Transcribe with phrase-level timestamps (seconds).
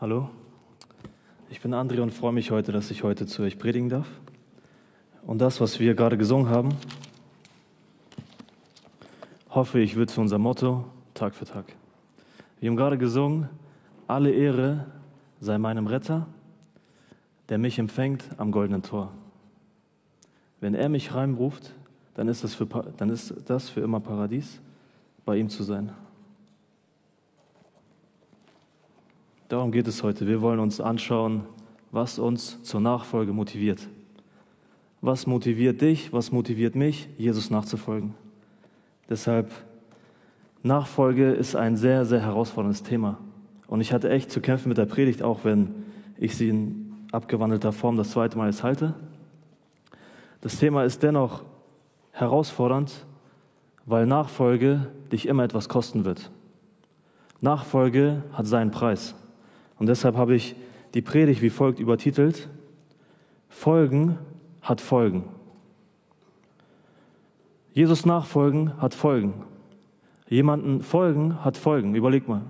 [0.00, 0.30] Hallo,
[1.50, 4.08] ich bin André und freue mich heute, dass ich heute zu euch predigen darf.
[5.26, 6.70] Und das, was wir gerade gesungen haben,
[9.50, 11.66] hoffe ich, wird zu unser Motto Tag für Tag.
[12.60, 13.50] Wir haben gerade gesungen,
[14.06, 14.86] alle Ehre
[15.38, 16.26] sei meinem Retter,
[17.50, 19.12] der mich empfängt am goldenen Tor.
[20.60, 21.74] Wenn er mich reinruft,
[22.14, 22.64] dann ist das für,
[22.96, 24.62] dann ist das für immer Paradies,
[25.26, 25.92] bei ihm zu sein.
[29.50, 30.28] Darum geht es heute.
[30.28, 31.42] Wir wollen uns anschauen,
[31.90, 33.80] was uns zur Nachfolge motiviert.
[35.00, 38.14] Was motiviert dich, was motiviert mich, Jesus nachzufolgen?
[39.08, 39.50] Deshalb,
[40.62, 43.18] Nachfolge ist ein sehr, sehr herausforderndes Thema.
[43.66, 45.74] Und ich hatte echt zu kämpfen mit der Predigt, auch wenn
[46.16, 48.94] ich sie in abgewandelter Form das zweite Mal jetzt halte.
[50.42, 51.42] Das Thema ist dennoch
[52.12, 53.04] herausfordernd,
[53.84, 56.30] weil Nachfolge dich immer etwas kosten wird.
[57.40, 59.16] Nachfolge hat seinen Preis.
[59.80, 60.54] Und deshalb habe ich
[60.94, 62.50] die Predigt wie folgt übertitelt.
[63.48, 64.18] Folgen
[64.60, 65.24] hat Folgen.
[67.72, 69.42] Jesus nachfolgen hat Folgen.
[70.28, 71.94] Jemanden folgen hat Folgen.
[71.94, 72.42] Überleg mal.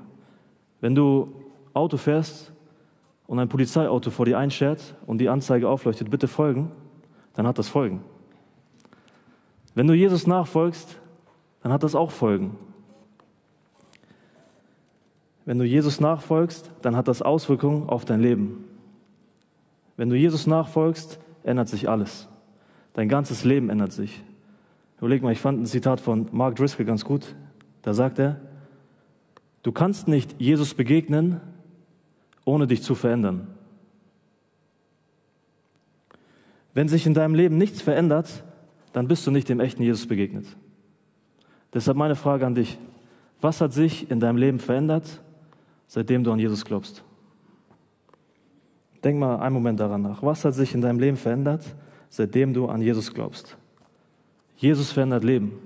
[0.80, 1.32] Wenn du
[1.72, 2.52] Auto fährst
[3.28, 6.72] und ein Polizeiauto vor dir einschert und die Anzeige aufleuchtet, bitte folgen,
[7.34, 8.02] dann hat das Folgen.
[9.74, 10.98] Wenn du Jesus nachfolgst,
[11.62, 12.56] dann hat das auch Folgen.
[15.44, 18.64] Wenn du Jesus nachfolgst, dann hat das Auswirkungen auf dein Leben.
[19.96, 22.28] Wenn du Jesus nachfolgst, ändert sich alles.
[22.94, 24.22] Dein ganzes Leben ändert sich.
[24.98, 27.34] Überleg mal, ich fand ein Zitat von Mark Driscoll ganz gut.
[27.82, 28.40] Da sagt er,
[29.62, 31.40] du kannst nicht Jesus begegnen,
[32.44, 33.46] ohne dich zu verändern.
[36.74, 38.44] Wenn sich in deinem Leben nichts verändert,
[38.92, 40.46] dann bist du nicht dem echten Jesus begegnet.
[41.72, 42.78] Deshalb meine Frage an dich.
[43.40, 45.22] Was hat sich in deinem Leben verändert
[45.90, 47.02] seitdem du an Jesus glaubst?
[49.02, 50.22] Denk mal einen Moment daran nach.
[50.22, 51.64] Was hat sich in deinem Leben verändert,
[52.08, 53.56] seitdem du an Jesus glaubst?
[54.56, 55.58] Jesus verändert Leben.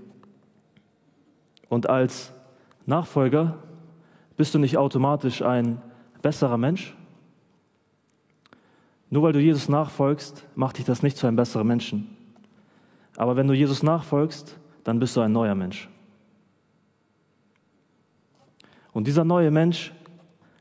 [1.69, 2.33] Und als
[2.87, 3.59] Nachfolger
[4.39, 5.83] bist du nicht automatisch ein
[6.23, 6.97] besserer Mensch.
[9.11, 12.17] Nur weil du Jesus nachfolgst, macht dich das nicht zu einem besseren Menschen.
[13.17, 15.89] Aber wenn du Jesus nachfolgst, dann bist du ein neuer Mensch.
[18.93, 19.93] Und dieser neue Mensch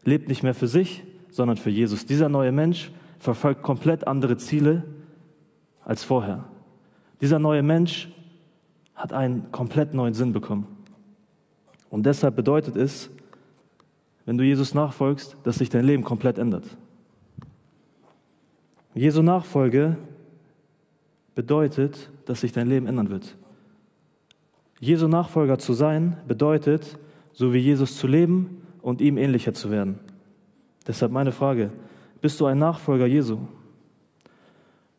[0.06, 2.06] lebt nicht mehr für sich, sondern für Jesus.
[2.06, 4.84] Dieser neue Mensch verfolgt komplett andere Ziele
[5.84, 6.46] als vorher.
[7.22, 8.10] Dieser neue Mensch
[8.96, 10.68] hat einen komplett neuen Sinn bekommen.
[11.90, 13.10] Und deshalb bedeutet es,
[14.26, 16.66] wenn du Jesus nachfolgst, dass sich dein Leben komplett ändert.
[18.94, 19.98] Jesu Nachfolge
[21.36, 23.36] bedeutet, dass sich dein Leben ändern wird.
[24.80, 26.98] Jesu Nachfolger zu sein bedeutet,
[27.32, 29.98] so wie Jesus zu leben und ihm ähnlicher zu werden.
[30.86, 31.72] Deshalb meine Frage,
[32.22, 33.40] bist du ein Nachfolger Jesu?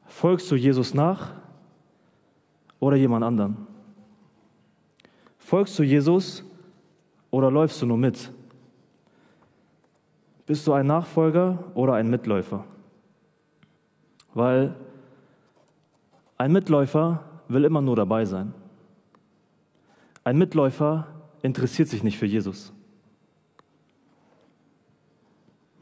[0.07, 1.33] Folgst du Jesus nach
[2.81, 3.67] oder jemand anderen?
[5.39, 6.43] Folgst du Jesus
[7.31, 8.33] oder läufst du nur mit?
[10.47, 12.65] Bist du ein Nachfolger oder ein Mitläufer?
[14.33, 14.75] Weil
[16.39, 18.55] ein Mitläufer will immer nur dabei sein.
[20.23, 21.07] Ein Mitläufer
[21.43, 22.74] interessiert sich nicht für Jesus.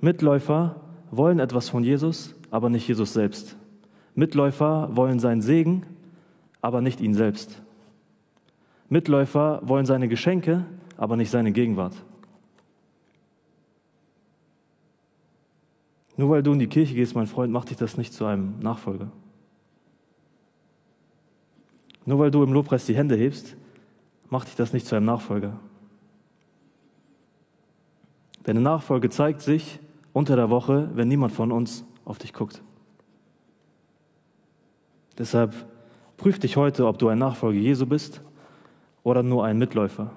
[0.02, 0.80] Mitläufer
[1.12, 3.56] wollen etwas von Jesus, aber nicht Jesus selbst.
[4.16, 5.86] Mitläufer wollen seinen Segen,
[6.60, 7.62] aber nicht ihn selbst.
[8.88, 11.94] Mitläufer wollen seine Geschenke, aber nicht seine Gegenwart.
[16.16, 18.58] Nur weil du in die Kirche gehst, mein Freund, macht dich das nicht zu einem
[18.58, 19.12] Nachfolger.
[22.06, 23.56] Nur weil du im Lobpreis die Hände hebst,
[24.30, 25.60] macht dich das nicht zu einem Nachfolger.
[28.42, 29.78] Deine Nachfolge zeigt sich,
[30.12, 32.62] unter der Woche, wenn niemand von uns auf dich guckt.
[35.18, 35.54] Deshalb
[36.16, 38.22] prüf dich heute, ob du ein Nachfolger Jesu bist
[39.02, 40.10] oder nur ein Mitläufer.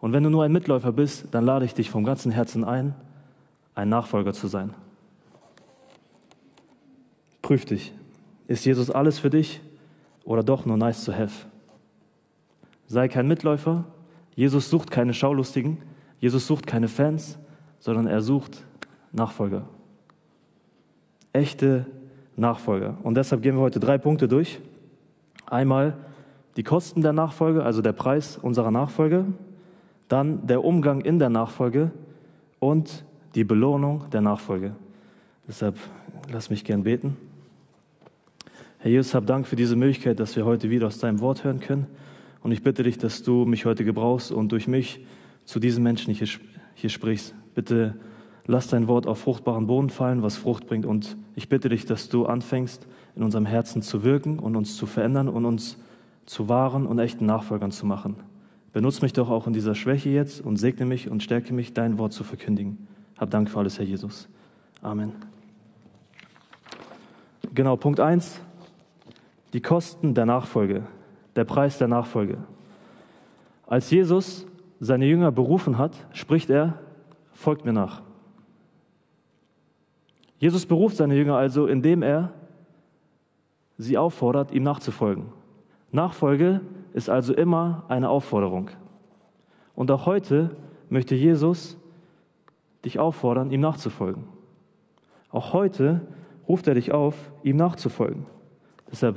[0.00, 2.94] Und wenn du nur ein Mitläufer bist, dann lade ich dich vom ganzen Herzen ein,
[3.74, 4.74] ein Nachfolger zu sein.
[7.42, 7.92] Prüf dich.
[8.46, 9.60] Ist Jesus alles für dich
[10.24, 11.46] oder doch nur nice to have?
[12.86, 13.84] Sei kein Mitläufer.
[14.34, 15.78] Jesus sucht keine Schaulustigen.
[16.20, 17.38] Jesus sucht keine Fans,
[17.78, 18.64] sondern er sucht
[19.12, 19.68] Nachfolger.
[21.32, 21.86] Echte
[22.36, 22.96] Nachfolger.
[23.02, 24.60] Und deshalb gehen wir heute drei Punkte durch.
[25.46, 25.96] Einmal
[26.56, 29.26] die Kosten der Nachfolge, also der Preis unserer Nachfolge.
[30.08, 31.90] Dann der Umgang in der Nachfolge
[32.58, 34.74] und die Belohnung der Nachfolge.
[35.46, 35.76] Deshalb
[36.30, 37.16] lass mich gern beten.
[38.78, 41.60] Herr Jesus, hab Dank für diese Möglichkeit, dass wir heute wieder aus deinem Wort hören
[41.60, 41.86] können.
[42.42, 45.04] Und ich bitte dich, dass du mich heute gebrauchst und durch mich
[45.44, 46.28] zu diesen Menschen hier,
[46.74, 47.34] hier sprichst.
[47.54, 47.96] Bitte
[48.48, 50.86] lass dein Wort auf fruchtbaren Boden fallen, was Frucht bringt.
[50.86, 54.86] Und ich bitte dich, dass du anfängst, in unserem Herzen zu wirken und uns zu
[54.86, 55.78] verändern und uns
[56.26, 58.16] zu wahren und echten Nachfolgern zu machen.
[58.72, 61.98] Benutze mich doch auch in dieser Schwäche jetzt und segne mich und stärke mich, dein
[61.98, 62.88] Wort zu verkündigen.
[63.18, 64.28] Hab Dank für alles, Herr Jesus.
[64.82, 65.12] Amen.
[67.54, 68.40] Genau, Punkt 1.
[69.52, 70.84] Die Kosten der Nachfolge,
[71.36, 72.38] der Preis der Nachfolge.
[73.66, 74.46] Als Jesus
[74.80, 76.78] seine Jünger berufen hat, spricht er,
[77.32, 78.02] folgt mir nach.
[80.38, 82.32] Jesus beruft seine Jünger also, indem er
[83.76, 85.26] sie auffordert, ihm nachzufolgen.
[85.90, 86.60] Nachfolge
[86.92, 88.70] ist also immer eine Aufforderung.
[89.74, 90.50] Und auch heute
[90.88, 91.76] möchte Jesus
[92.84, 94.24] dich auffordern, ihm nachzufolgen.
[95.30, 96.00] Auch heute
[96.48, 98.26] ruft er dich auf, ihm nachzufolgen.
[98.90, 99.16] Deshalb,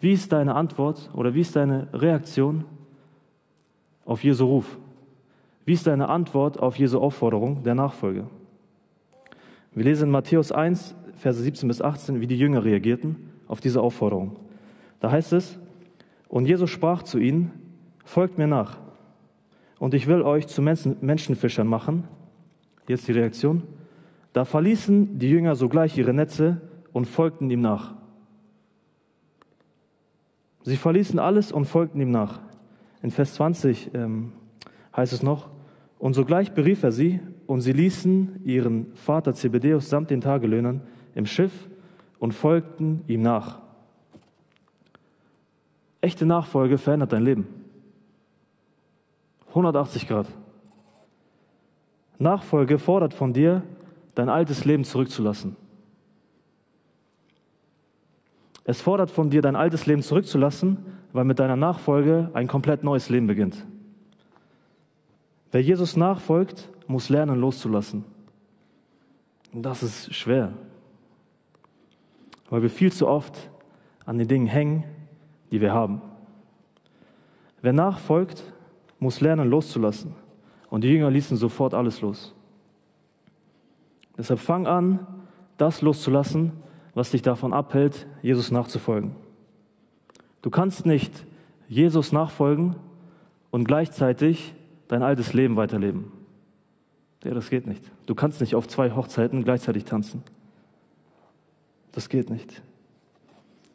[0.00, 2.64] wie ist deine Antwort oder wie ist deine Reaktion
[4.04, 4.78] auf Jesu Ruf?
[5.64, 8.26] Wie ist deine Antwort auf Jesu Aufforderung der Nachfolge?
[9.76, 13.82] Wir lesen in Matthäus 1, Verse 17 bis 18, wie die Jünger reagierten auf diese
[13.82, 14.36] Aufforderung.
[15.00, 15.58] Da heißt es,
[16.28, 17.50] und Jesus sprach zu ihnen,
[18.02, 18.78] folgt mir nach,
[19.78, 22.04] und ich will euch zu Menschenfischern machen.
[22.88, 23.64] Jetzt die Reaktion.
[24.32, 26.62] Da verließen die Jünger sogleich ihre Netze
[26.94, 27.92] und folgten ihm nach.
[30.62, 32.40] Sie verließen alles und folgten ihm nach.
[33.02, 34.32] In Vers 20 ähm,
[34.96, 35.50] heißt es noch,
[35.98, 40.82] und sogleich berief er sie, und sie ließen ihren Vater Zebedeus samt den Tagelöhnern
[41.14, 41.68] im Schiff
[42.18, 43.60] und folgten ihm nach.
[46.00, 47.46] Echte Nachfolge verändert dein Leben.
[49.48, 50.26] 180 Grad.
[52.18, 53.62] Nachfolge fordert von dir,
[54.14, 55.56] dein altes Leben zurückzulassen.
[58.64, 60.78] Es fordert von dir, dein altes Leben zurückzulassen,
[61.12, 63.64] weil mit deiner Nachfolge ein komplett neues Leben beginnt.
[65.56, 68.04] Wer Jesus nachfolgt, muss lernen loszulassen.
[69.54, 70.52] Und das ist schwer,
[72.50, 73.48] weil wir viel zu oft
[74.04, 74.84] an den Dingen hängen,
[75.50, 76.02] die wir haben.
[77.62, 78.52] Wer nachfolgt,
[78.98, 80.14] muss lernen loszulassen.
[80.68, 82.34] Und die Jünger ließen sofort alles los.
[84.18, 85.06] Deshalb fang an,
[85.56, 86.52] das loszulassen,
[86.92, 89.16] was dich davon abhält, Jesus nachzufolgen.
[90.42, 91.24] Du kannst nicht
[91.66, 92.76] Jesus nachfolgen
[93.50, 94.54] und gleichzeitig
[94.88, 96.12] dein altes Leben weiterleben.
[97.24, 97.82] Ja, das geht nicht.
[98.06, 100.22] Du kannst nicht auf zwei Hochzeiten gleichzeitig tanzen.
[101.92, 102.62] Das geht nicht.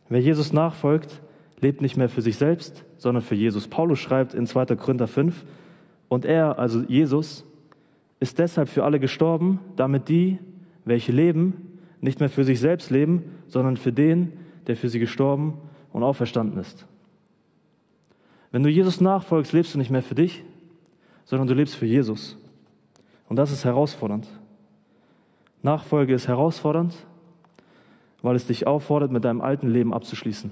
[0.10, 1.22] Wer Jesus nachfolgt,
[1.60, 3.68] lebt nicht mehr für sich selbst, sondern für Jesus.
[3.68, 4.76] Paulus schreibt in 2.
[4.76, 5.46] Korinther 5,
[6.08, 7.46] und er, also Jesus,
[8.20, 10.40] ist deshalb für alle gestorben, damit die,
[10.84, 14.34] welche leben, nicht mehr für sich selbst leben, sondern für den,
[14.68, 15.54] der für sie gestorben
[15.94, 16.86] und auferstanden ist.
[18.52, 20.44] Wenn du Jesus nachfolgst, lebst du nicht mehr für dich,
[21.26, 22.38] sondern du lebst für Jesus.
[23.30, 24.28] Und das ist herausfordernd.
[25.62, 26.96] Nachfolge ist herausfordernd,
[28.22, 30.52] weil es dich auffordert, mit deinem alten Leben abzuschließen.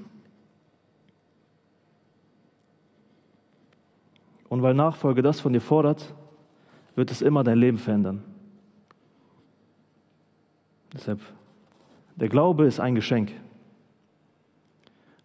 [4.50, 6.13] Und weil Nachfolge das von dir fordert,
[6.95, 8.24] wird es immer dein Leben verändern.
[10.94, 11.21] Deshalb,
[12.16, 13.31] der Glaube ist ein Geschenk.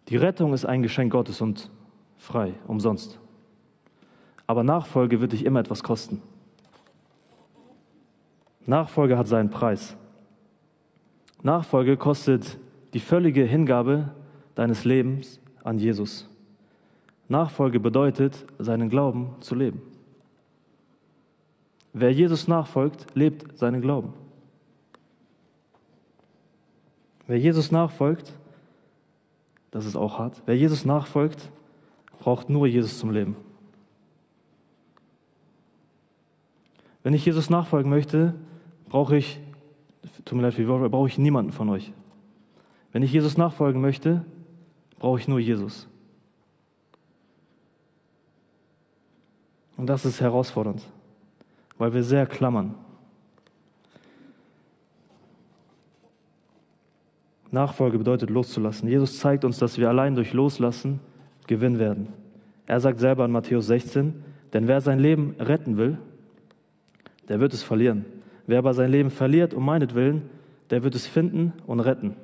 [0.09, 1.71] Die Rettung ist ein Geschenk Gottes und
[2.17, 3.19] frei, umsonst.
[4.47, 6.21] Aber Nachfolge wird dich immer etwas kosten.
[8.65, 9.95] Nachfolge hat seinen Preis.
[11.43, 12.57] Nachfolge kostet
[12.93, 14.11] die völlige Hingabe
[14.55, 16.27] deines Lebens an Jesus.
[17.27, 19.81] Nachfolge bedeutet, seinen Glauben zu leben.
[21.93, 24.13] Wer Jesus nachfolgt, lebt seinen Glauben.
[27.27, 28.33] Wer Jesus nachfolgt,
[29.71, 31.49] das ist auch hart, wer Jesus nachfolgt,
[32.19, 33.35] braucht nur Jesus zum Leben.
[37.05, 38.33] Wenn ich Jesus nachfolgen möchte,
[38.89, 39.39] brauche ich,
[40.25, 41.93] tut mir leid brauche ich niemanden von euch.
[42.91, 44.25] Wenn ich Jesus nachfolgen möchte,
[44.97, 45.87] brauche ich nur Jesus.
[49.77, 50.81] Und das ist herausfordernd,
[51.77, 52.73] weil wir sehr klammern.
[57.51, 58.89] Nachfolge bedeutet loszulassen.
[58.89, 60.99] Jesus zeigt uns, dass wir allein durch Loslassen
[61.45, 62.07] gewinnen werden.
[62.65, 65.99] Er sagt selber in Matthäus 16, denn wer sein Leben retten will,
[67.29, 68.05] der wird es verlieren.
[68.47, 70.23] Wer aber sein Leben verliert um meinetwillen,
[70.69, 72.15] der wird es finden und retten.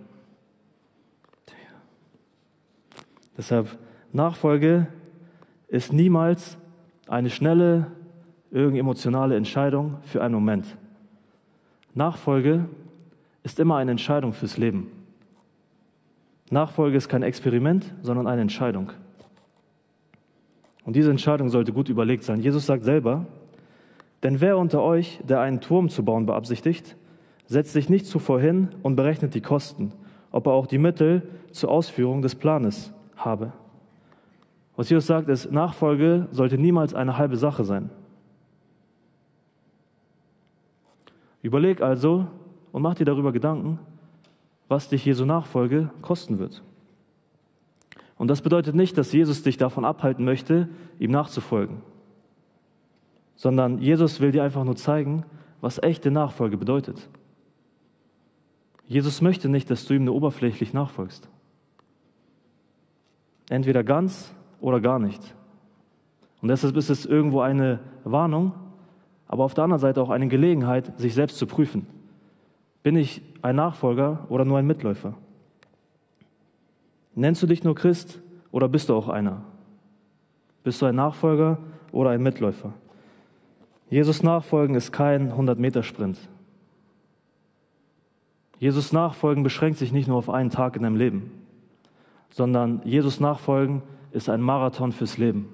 [3.38, 3.78] Deshalb,
[4.12, 4.88] Nachfolge
[5.68, 6.58] ist niemals
[7.08, 7.88] eine schnelle,
[8.52, 10.78] irgendwie emotionale Entscheidung für einen Moment.
[11.94, 12.66] Nachfolge
[13.44, 14.92] ist immer eine Entscheidung fürs Leben.
[16.50, 18.92] Nachfolge ist kein Experiment, sondern eine Entscheidung.
[20.84, 22.42] Und diese Entscheidung sollte gut überlegt sein.
[22.42, 23.26] Jesus sagt selber,
[24.24, 26.96] Denn wer unter euch, der einen Turm zu bauen beabsichtigt,
[27.46, 29.92] setzt sich nicht zuvor hin und berechnet die Kosten,
[30.32, 33.52] ob er auch die Mittel zur Ausführung des Planes habe.
[34.76, 37.90] Was Jesus sagt, ist, Nachfolge sollte niemals eine halbe Sache sein.
[41.42, 42.28] Überleg also
[42.72, 43.80] und mach dir darüber Gedanken,
[44.68, 46.64] was dich Jesu Nachfolge kosten wird.
[48.18, 51.82] Und das bedeutet nicht, dass Jesus dich davon abhalten möchte, ihm nachzufolgen,
[53.42, 55.26] sondern Jesus will dir einfach nur zeigen,
[55.62, 57.10] was echte Nachfolge bedeutet.
[58.86, 61.28] Jesus möchte nicht, dass du ihm nur oberflächlich nachfolgst.
[63.50, 65.34] Entweder ganz oder gar nicht.
[66.44, 68.54] Und deshalb ist es irgendwo eine Warnung,
[69.28, 71.88] aber auf der anderen Seite auch eine Gelegenheit, sich selbst zu prüfen.
[72.84, 75.16] Bin ich ein Nachfolger oder nur ein Mitläufer?
[77.16, 78.22] Nennst du dich nur Christ
[78.52, 79.42] oder bist du auch einer?
[80.64, 81.58] Bist du ein Nachfolger
[81.92, 82.76] oder ein Mitläufer?
[83.92, 86.18] Jesus nachfolgen ist kein 100-Meter-Sprint.
[88.58, 91.30] Jesus nachfolgen beschränkt sich nicht nur auf einen Tag in deinem Leben,
[92.30, 95.50] sondern Jesus nachfolgen ist ein Marathon fürs Leben.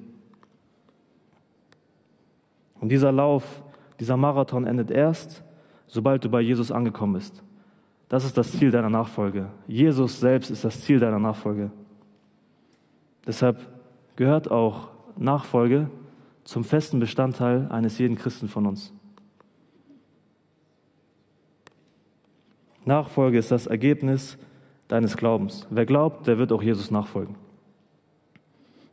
[2.80, 3.64] Und dieser Lauf,
[4.00, 5.44] dieser Marathon endet erst,
[5.88, 7.42] sobald du bei Jesus angekommen bist.
[8.08, 9.48] Das ist das Ziel deiner Nachfolge.
[9.68, 11.72] Jesus selbst ist das Ziel deiner Nachfolge.
[13.26, 13.68] Deshalb
[14.16, 15.90] gehört auch Nachfolge
[16.48, 18.94] zum festen Bestandteil eines jeden Christen von uns.
[22.86, 24.38] Nachfolge ist das Ergebnis
[24.88, 25.68] deines Glaubens.
[25.70, 27.36] Wer glaubt, der wird auch Jesus nachfolgen.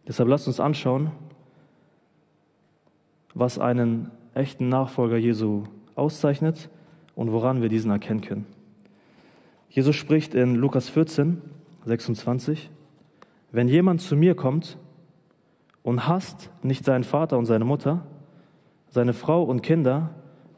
[0.09, 1.13] Deshalb lasst uns anschauen,
[3.35, 5.63] was einen echten Nachfolger Jesu
[5.95, 6.69] auszeichnet
[7.15, 8.47] und woran wir diesen erkennen können.
[9.71, 11.41] Jesus spricht in Lukas 14,
[11.85, 12.69] 26,
[13.53, 14.77] wenn jemand zu mir kommt
[15.85, 18.03] und hasst nicht seinen Vater und seine Mutter,
[18.89, 20.11] seine Frau und Kinder,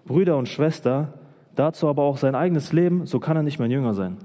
[0.07, 1.13] Brüder und Schwester,
[1.55, 4.17] dazu aber auch sein eigenes Leben, so kann er nicht mein Jünger sein.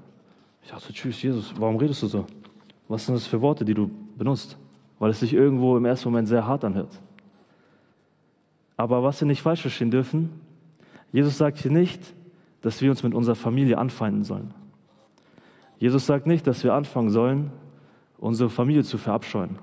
[0.64, 2.26] Ich dachte, tschüss, Jesus, warum redest du so?
[2.88, 4.58] Was sind das für Worte, die du benutzt?
[5.00, 7.02] Weil es sich irgendwo im ersten Moment sehr hart anhört.
[8.78, 10.30] Aber was wir nicht falsch verstehen dürfen,
[11.12, 12.14] Jesus sagt hier nicht,
[12.62, 14.54] dass wir uns mit unserer Familie anfeinden sollen.
[15.80, 17.52] Jesus sagt nicht, dass wir anfangen sollen,
[18.20, 19.58] unsere Familie zu verabscheuen,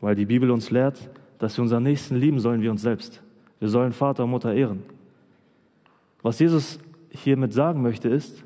[0.00, 3.22] weil die Bibel uns lehrt, dass wir unseren Nächsten lieben sollen wie uns selbst.
[3.60, 4.82] Wir sollen Vater und Mutter ehren.
[6.22, 6.78] Was Jesus
[7.10, 8.44] hiermit sagen möchte, ist,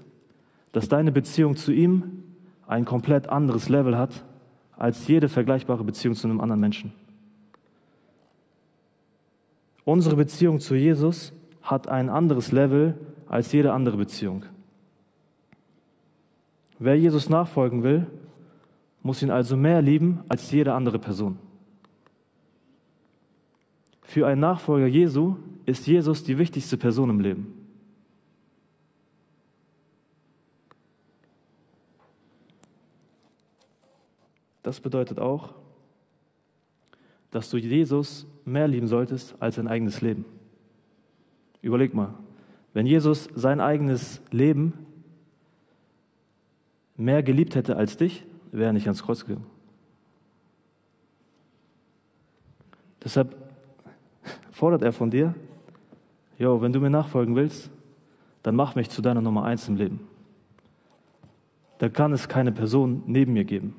[0.72, 2.24] dass deine Beziehung zu ihm
[2.66, 4.24] ein komplett anderes Level hat
[4.76, 6.92] als jede vergleichbare Beziehung zu einem anderen Menschen.
[9.84, 11.32] Unsere Beziehung zu Jesus
[11.62, 14.44] hat ein anderes Level als jede andere Beziehung.
[16.78, 18.06] Wer Jesus nachfolgen will,
[19.02, 21.38] muss ihn also mehr lieben als jede andere Person.
[24.02, 27.62] Für einen Nachfolger Jesu ist Jesus die wichtigste Person im Leben.
[34.62, 35.54] Das bedeutet auch,
[37.30, 40.24] dass du Jesus mehr lieben solltest als dein eigenes Leben.
[41.62, 42.14] Überleg mal,
[42.74, 44.74] wenn Jesus sein eigenes Leben
[46.96, 49.46] mehr geliebt hätte als dich, wäre er nicht ans Kreuz gegangen.
[53.02, 53.34] Deshalb
[54.52, 55.34] fordert er von dir,
[56.38, 57.70] jo, wenn du mir nachfolgen willst,
[58.42, 60.00] dann mach mich zu deiner Nummer eins im Leben.
[61.78, 63.74] Da kann es keine Person neben mir geben.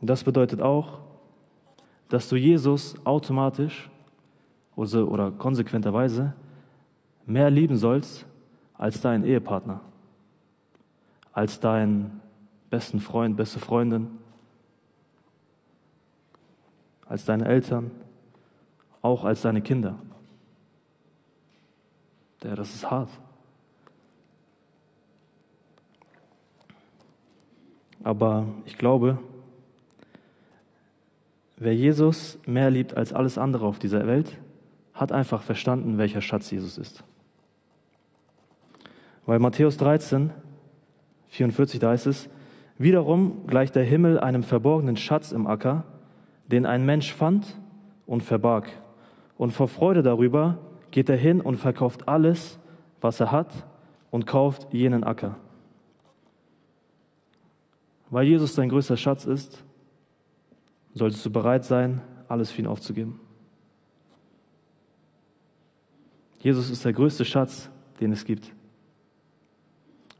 [0.00, 0.98] Und das bedeutet auch,
[2.08, 3.90] dass du Jesus automatisch
[4.76, 6.34] oder, konsequenterweise
[7.26, 8.26] mehr lieben sollst
[8.74, 9.80] als deinen Ehepartner,
[11.38, 12.20] als deinen
[12.68, 14.18] besten Freund, beste Freundin,
[17.06, 17.92] als deine Eltern,
[19.02, 20.00] auch als deine Kinder.
[22.42, 23.10] Ja, das ist hart.
[28.02, 29.18] Aber ich glaube,
[31.60, 34.36] Wer Jesus mehr liebt als alles andere auf dieser Welt,
[34.94, 37.02] hat einfach verstanden, welcher Schatz Jesus ist.
[39.26, 40.30] Weil Matthäus 13,
[41.28, 42.28] 44, da heißt es,
[42.78, 45.84] wiederum gleicht der Himmel einem verborgenen Schatz im Acker,
[46.46, 47.58] den ein Mensch fand
[48.06, 48.68] und verbarg.
[49.36, 50.58] Und vor Freude darüber
[50.90, 52.58] geht er hin und verkauft alles,
[53.00, 53.66] was er hat,
[54.10, 55.36] und kauft jenen Acker.
[58.10, 59.64] Weil Jesus sein größter Schatz ist,
[60.94, 63.20] solltest du bereit sein, alles für ihn aufzugeben.
[66.40, 67.70] Jesus ist der größte Schatz,
[68.00, 68.52] den es gibt.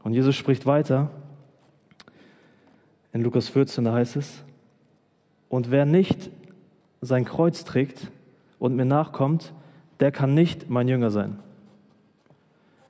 [0.03, 1.09] Und Jesus spricht weiter.
[3.11, 4.43] In Lukas 14, da heißt es,
[5.49, 6.29] und wer nicht
[7.01, 8.11] sein Kreuz trägt
[8.59, 9.53] und mir nachkommt,
[9.99, 11.39] der kann nicht mein Jünger sein.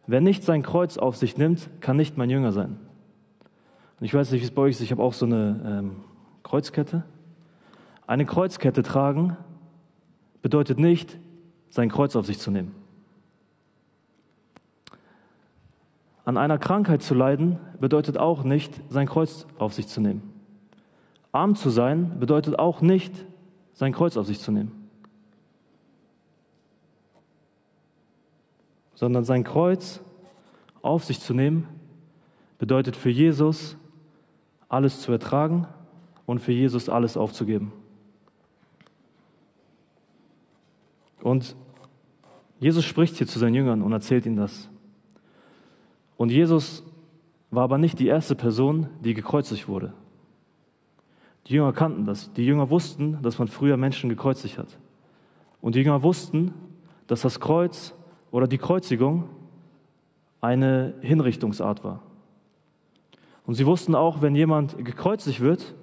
[0.08, 2.78] Wer nicht sein Kreuz auf sich nimmt, kann nicht mein Jünger sein.
[4.00, 5.96] Und ich weiß nicht, wie es bei euch ist, ich habe auch so eine ähm,
[6.44, 7.04] Kreuzkette.
[8.08, 9.38] Eine Kreuzkette tragen
[10.42, 11.18] bedeutet nicht,
[11.70, 12.79] sein Kreuz auf sich zu nehmen.
[16.30, 20.22] An einer Krankheit zu leiden bedeutet auch nicht, sein Kreuz auf sich zu nehmen.
[21.32, 23.26] Arm zu sein bedeutet auch nicht,
[23.74, 24.72] sein Kreuz auf sich zu nehmen.
[28.94, 30.02] Sondern sein Kreuz
[30.84, 31.68] auf sich zu nehmen
[32.60, 33.76] bedeutet für Jesus
[34.68, 35.66] alles zu ertragen
[36.28, 37.74] und für Jesus alles aufzugeben.
[41.24, 41.56] Und
[42.60, 44.70] Jesus spricht hier zu seinen Jüngern und erzählt ihnen das.
[46.20, 46.84] Und Jesus
[47.50, 49.94] war aber nicht die erste Person, die gekreuzigt wurde.
[51.48, 52.34] Die Jünger kannten das.
[52.34, 54.68] Die Jünger wussten, dass man früher Menschen gekreuzigt hat.
[55.62, 56.54] Und die Jünger wussten,
[57.08, 57.96] dass das Kreuz
[58.32, 59.30] oder die Kreuzigung
[60.42, 62.02] eine Hinrichtungsart war.
[63.46, 65.74] Und sie wussten auch, wenn jemand gekreuzigt wird,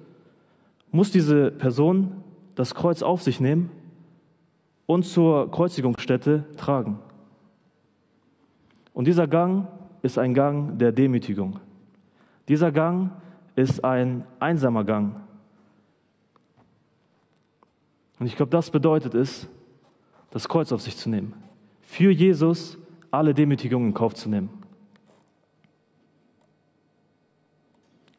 [0.91, 3.71] muss diese Person das Kreuz auf sich nehmen
[4.85, 6.99] und zur Kreuzigungsstätte tragen.
[8.93, 9.67] Und dieser Gang
[10.01, 11.59] ist ein Gang der Demütigung.
[12.47, 13.11] Dieser Gang
[13.55, 15.15] ist ein einsamer Gang.
[18.19, 19.47] Und ich glaube, das bedeutet es,
[20.31, 21.33] das Kreuz auf sich zu nehmen.
[21.81, 22.77] Für Jesus
[23.11, 24.49] alle Demütigungen in Kauf zu nehmen.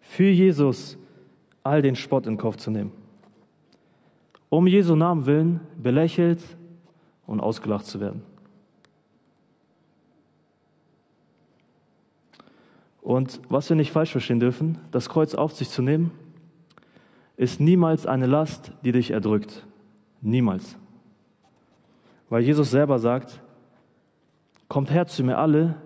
[0.00, 0.96] Für Jesus
[1.62, 2.92] all den Spott in Kauf zu nehmen.
[4.48, 6.40] Um Jesu Namen willen belächelt
[7.26, 8.22] und ausgelacht zu werden.
[13.08, 16.10] Und was wir nicht falsch verstehen dürfen, das Kreuz auf sich zu nehmen,
[17.38, 19.66] ist niemals eine Last, die dich erdrückt.
[20.20, 20.76] Niemals.
[22.28, 23.40] Weil Jesus selber sagt,
[24.68, 25.76] kommt her zu mir alle,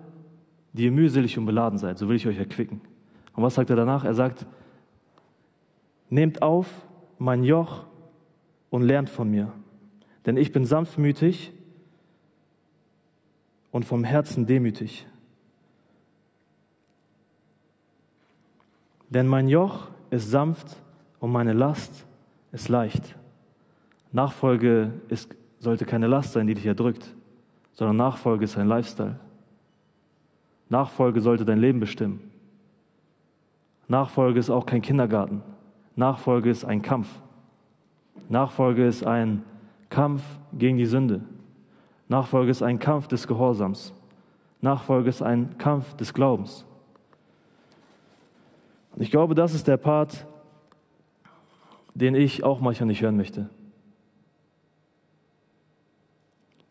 [0.73, 2.81] die ihr mühselig und beladen seid, so will ich euch erquicken.
[3.37, 4.03] Und was sagt er danach?
[4.03, 4.45] Er sagt,
[6.09, 6.67] nehmt auf
[7.19, 7.85] mein Joch
[8.69, 9.53] und lernt von mir,
[10.25, 11.53] denn ich bin sanftmütig
[13.71, 15.07] und vom Herzen demütig.
[19.13, 20.75] Denn mein Joch ist sanft
[21.19, 22.07] und meine Last
[22.51, 23.15] ist leicht.
[24.11, 27.13] Nachfolge ist, sollte keine Last sein, die dich erdrückt,
[27.73, 29.19] sondern Nachfolge ist ein Lifestyle.
[30.67, 32.31] Nachfolge sollte dein Leben bestimmen.
[33.87, 35.43] Nachfolge ist auch kein Kindergarten.
[35.95, 37.21] Nachfolge ist ein Kampf.
[38.29, 39.43] Nachfolge ist ein
[39.89, 40.23] Kampf
[40.57, 41.21] gegen die Sünde.
[42.07, 43.93] Nachfolge ist ein Kampf des Gehorsams.
[44.61, 46.65] Nachfolge ist ein Kampf des Glaubens.
[48.95, 50.25] Und ich glaube, das ist der Part,
[51.95, 53.49] den ich auch manchmal nicht hören möchte.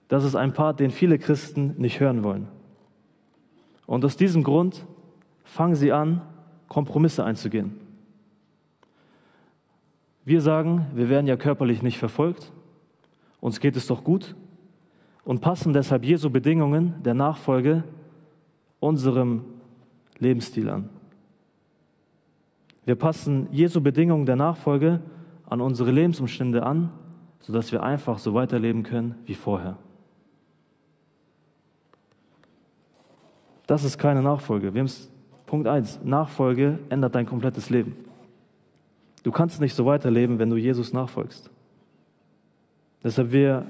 [0.09, 2.49] Das ist ein Part, den viele Christen nicht hören wollen.
[3.87, 4.87] Und aus diesem Grund
[5.45, 6.21] fangen sie an,
[6.69, 7.81] Kompromisse einzugehen.
[10.25, 12.53] Wir sagen, wir werden ja körperlich nicht verfolgt,
[13.41, 14.37] uns geht es doch gut
[15.25, 17.83] und passen deshalb Jesu Bedingungen der Nachfolge
[18.79, 19.45] unserem
[20.19, 20.89] Lebensstil an.
[22.85, 25.01] Wir passen Jesu Bedingungen der Nachfolge
[25.49, 26.91] an unsere Lebensumstände an,
[27.41, 29.77] sodass wir einfach so weiterleben können wie vorher.
[33.67, 34.75] Das ist keine Nachfolge.
[34.75, 34.91] Wir haben
[35.47, 36.01] Punkt 1.
[36.05, 37.95] Nachfolge ändert dein komplettes Leben.
[39.23, 41.51] Du kannst nicht so weiterleben, wenn du Jesus nachfolgst.
[43.05, 43.67] Deshalb wir,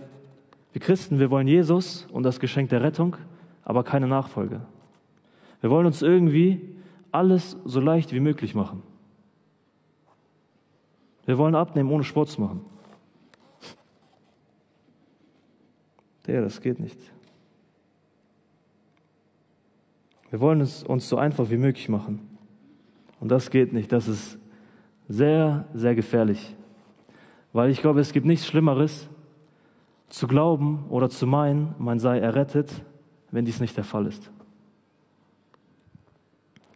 [0.72, 3.16] wir Christen, wir wollen Jesus und das Geschenk der Rettung,
[3.64, 4.60] aber keine Nachfolge.
[5.60, 6.60] Wir wollen uns irgendwie
[7.10, 8.82] alles so leicht wie möglich machen.
[11.24, 12.64] Wir wollen abnehmen, ohne Sport zu machen.
[16.26, 16.98] Der, das geht nicht.
[20.30, 22.38] Wir wollen es uns so einfach wie möglich machen.
[23.20, 23.92] Und das geht nicht.
[23.92, 24.38] Das ist
[25.08, 26.56] sehr, sehr gefährlich.
[27.52, 29.08] Weil ich glaube, es gibt nichts Schlimmeres,
[30.08, 32.70] zu glauben oder zu meinen, man sei errettet,
[33.30, 34.30] wenn dies nicht der Fall ist.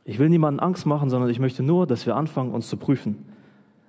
[0.04, 3.26] Ich will niemanden Angst machen, sondern ich möchte nur, dass wir anfangen, uns zu prüfen.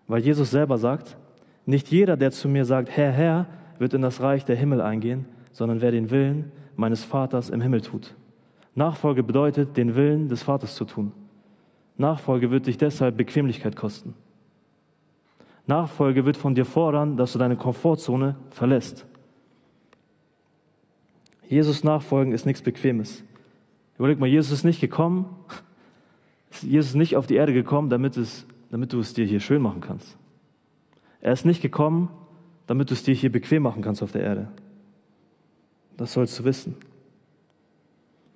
[0.08, 1.17] Weil Jesus selber sagt,
[1.65, 5.26] nicht jeder, der zu mir sagt, Herr, Herr, wird in das Reich der Himmel eingehen,
[5.52, 8.15] sondern wer den Willen meines Vaters im Himmel tut.
[8.76, 11.12] Nachfolge bedeutet, den Willen des Vaters zu tun.
[11.98, 14.13] Nachfolge wird dich deshalb Bequemlichkeit kosten.
[15.65, 19.06] Nachfolge wird von dir fordern, dass du deine Komfortzone verlässt.
[21.50, 23.24] Jesus nachfolgen ist nichts Bequemes.
[23.98, 25.26] Überleg mal, Jesus ist nicht gekommen,
[26.62, 29.62] Jesus ist nicht auf die Erde gekommen, damit, es, damit du es dir hier schön
[29.62, 30.17] machen kannst.
[31.21, 32.10] Er ist nicht gekommen,
[32.67, 34.49] damit du es dir hier bequem machen kannst auf der Erde.
[35.95, 36.75] Das sollst du wissen.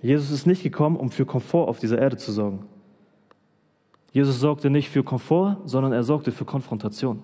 [0.02, 2.66] Jesus ist nicht gekommen, um für Komfort auf dieser Erde zu sorgen.
[4.12, 7.22] Jesus sorgte nicht für Komfort, sondern er sorgte für Konfrontation.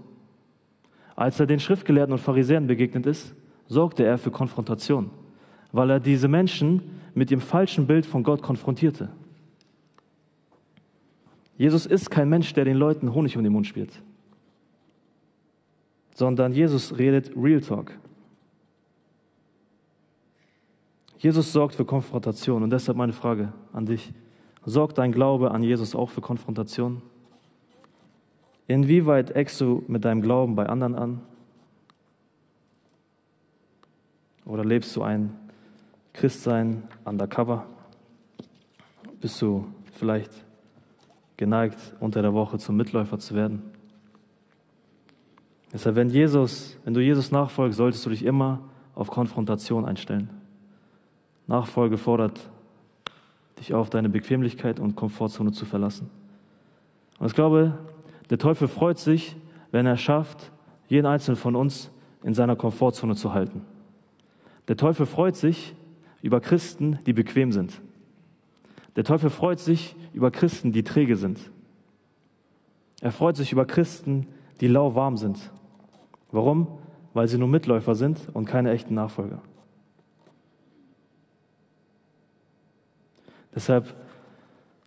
[1.16, 3.34] Als er den Schriftgelehrten und Pharisäern begegnet ist,
[3.68, 5.10] sorgte er für Konfrontation,
[5.72, 6.82] weil er diese Menschen
[7.16, 9.10] mit dem falschen Bild von Gott konfrontierte.
[11.58, 14.02] Jesus ist kein Mensch, der den Leuten Honig um den Mund spielt,
[16.14, 17.92] sondern Jesus redet Real Talk.
[21.18, 24.14] Jesus sorgt für Konfrontation und deshalb meine Frage an dich.
[24.66, 27.02] Sorgt dein Glaube an Jesus auch für Konfrontation?
[28.68, 31.22] Inwieweit eckst du mit deinem Glauben bei anderen an?
[34.46, 35.34] Oder lebst du ein
[36.14, 37.66] Christsein undercover?
[39.20, 40.47] Bist du vielleicht
[41.38, 43.62] geneigt, unter der Woche zum Mitläufer zu werden?
[45.72, 48.62] Deshalb, wenn Jesus, wenn du Jesus nachfolgst, solltest du dich immer
[48.96, 50.30] auf Konfrontation einstellen.
[51.46, 52.50] Nachfolge fordert
[53.60, 56.10] dich auf, deine Bequemlichkeit und Komfortzone zu verlassen.
[57.20, 57.78] Und ich glaube,
[58.30, 59.36] der Teufel freut sich,
[59.72, 60.52] wenn er schafft,
[60.88, 61.92] jeden einzelnen von uns
[62.24, 63.62] in seiner Komfortzone zu halten.
[64.68, 65.76] Der Teufel freut sich
[66.22, 67.82] über Christen, die bequem sind.
[68.96, 71.40] Der Teufel freut sich über Christen, die träge sind.
[73.00, 74.28] Er freut sich über Christen,
[74.60, 75.52] die lauwarm sind.
[76.32, 76.68] Warum?
[77.14, 79.42] Weil sie nur Mitläufer sind und keine echten Nachfolger.
[83.54, 83.96] Deshalb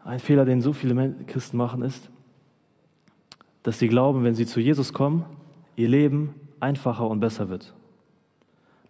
[0.05, 2.11] ein Fehler, den so viele Christen machen, ist,
[3.63, 5.25] dass sie glauben, wenn sie zu Jesus kommen,
[5.77, 7.73] ihr Leben einfacher und besser wird.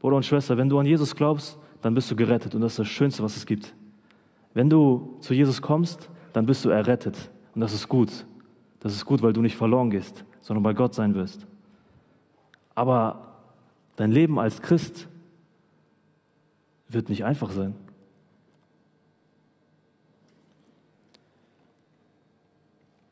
[0.01, 2.79] Bruder und Schwester, wenn du an Jesus glaubst, dann bist du gerettet und das ist
[2.79, 3.75] das Schönste, was es gibt.
[4.55, 8.27] Wenn du zu Jesus kommst, dann bist du errettet und das ist gut.
[8.81, 11.47] Das ist gut, weil du nicht verloren gehst, sondern bei Gott sein wirst.
[12.75, 13.27] Aber
[13.97, 15.09] dein Leben als Christ
[16.89, 17.75] wird nicht einfach sein.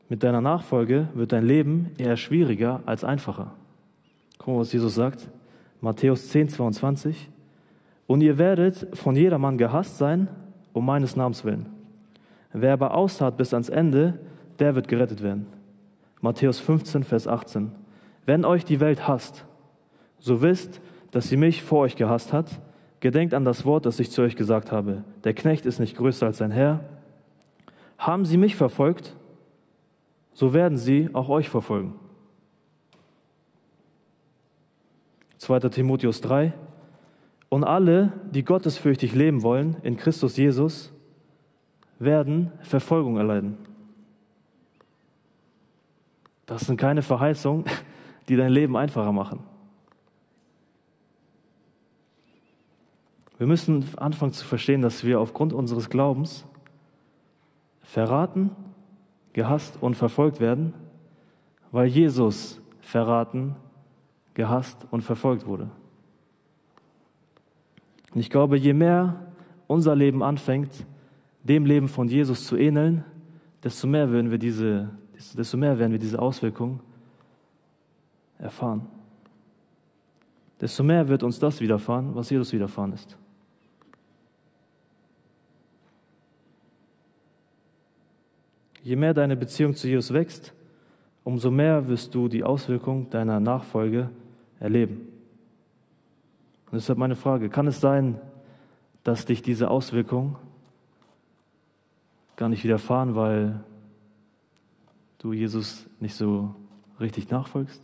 [0.09, 3.53] Mit deiner Nachfolge wird dein Leben eher schwieriger als einfacher.
[4.39, 5.29] Guck mal, was Jesus sagt.
[5.81, 7.29] Matthäus 10, 22.
[8.07, 10.27] Und ihr werdet von jedermann gehasst sein,
[10.73, 11.78] um meines Namens willen.
[12.51, 14.19] Wer aber ausharrt bis ans Ende,
[14.59, 15.47] der wird gerettet werden.
[16.21, 17.71] Matthäus 15, Vers 18.
[18.25, 19.45] Wenn euch die Welt hasst,
[20.19, 20.81] so wisst,
[21.11, 22.61] dass sie mich vor euch gehasst hat.
[22.99, 25.03] Gedenkt an das Wort, das ich zu euch gesagt habe.
[25.23, 26.81] Der Knecht ist nicht größer als sein Herr.
[27.97, 29.15] Haben sie mich verfolgt,
[30.33, 31.95] so werden sie auch euch verfolgen.
[35.37, 35.59] 2.
[35.69, 36.53] Timotheus 3.
[37.47, 40.91] Und alle, die gottesfürchtig leben wollen in Christus Jesus,
[41.99, 43.57] werden Verfolgung erleiden.
[46.45, 47.65] Das sind keine Verheißungen,
[48.29, 49.43] die dein Leben einfacher machen.
[53.37, 56.45] Wir müssen anfangen zu verstehen, dass wir aufgrund unseres Glaubens
[57.81, 58.51] verraten
[59.33, 60.73] gehasst und verfolgt werden,
[61.71, 63.55] weil Jesus verraten,
[64.33, 65.69] gehasst und verfolgt wurde.
[68.13, 69.31] Und ich glaube, je mehr
[69.67, 70.85] unser Leben anfängt,
[71.43, 73.03] dem Leben von Jesus zu ähneln,
[73.63, 74.89] desto mehr werden wir diese,
[75.37, 76.79] desto mehr werden wir diese Auswirkungen
[78.37, 78.87] erfahren.
[80.59, 83.17] Desto mehr wird uns das widerfahren, was Jesus widerfahren ist.
[88.83, 90.53] Je mehr deine Beziehung zu Jesus wächst,
[91.23, 94.09] umso mehr wirst du die Auswirkung deiner Nachfolge
[94.59, 95.07] erleben.
[96.71, 98.19] Und deshalb meine Frage, kann es sein,
[99.03, 100.37] dass dich diese Auswirkung
[102.39, 103.63] gar nicht widerfahren, weil
[105.17, 106.55] du Jesus nicht so
[106.99, 107.83] richtig nachfolgst?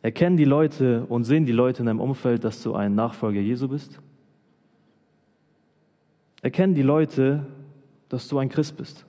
[0.00, 3.68] Erkennen die Leute und sehen die Leute in deinem Umfeld, dass du ein Nachfolger Jesu
[3.68, 4.00] bist?
[6.42, 7.46] erkennen die Leute,
[8.08, 9.06] dass du ein Christ bist?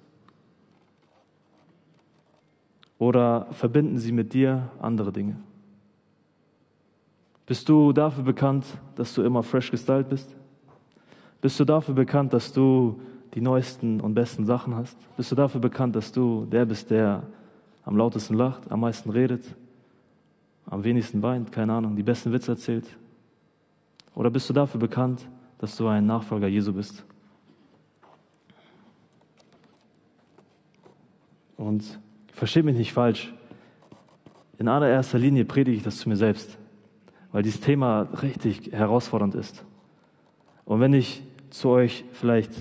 [3.00, 5.38] Oder verbinden sie mit dir andere Dinge?
[7.46, 10.38] Bist du dafür bekannt, dass du immer fresh gestylt bist?
[11.44, 13.02] Bist du dafür bekannt, dass du
[13.34, 14.98] die neuesten und besten Sachen hast?
[15.18, 17.24] Bist du dafür bekannt, dass du der bist, der
[17.84, 19.44] am lautesten lacht, am meisten redet,
[20.68, 22.86] am wenigsten weint, keine Ahnung, die besten Witze erzählt?
[24.16, 25.28] Oder bist du dafür bekannt,
[25.58, 27.04] dass du ein Nachfolger Jesu bist?
[31.58, 32.00] Und
[32.32, 33.34] versteht mich nicht falsch.
[34.60, 36.58] In allererster Linie predige ich das zu mir selbst,
[37.34, 39.66] weil dieses Thema richtig herausfordernd ist.
[40.64, 41.22] Und wenn ich
[41.54, 42.52] zu euch vielleicht,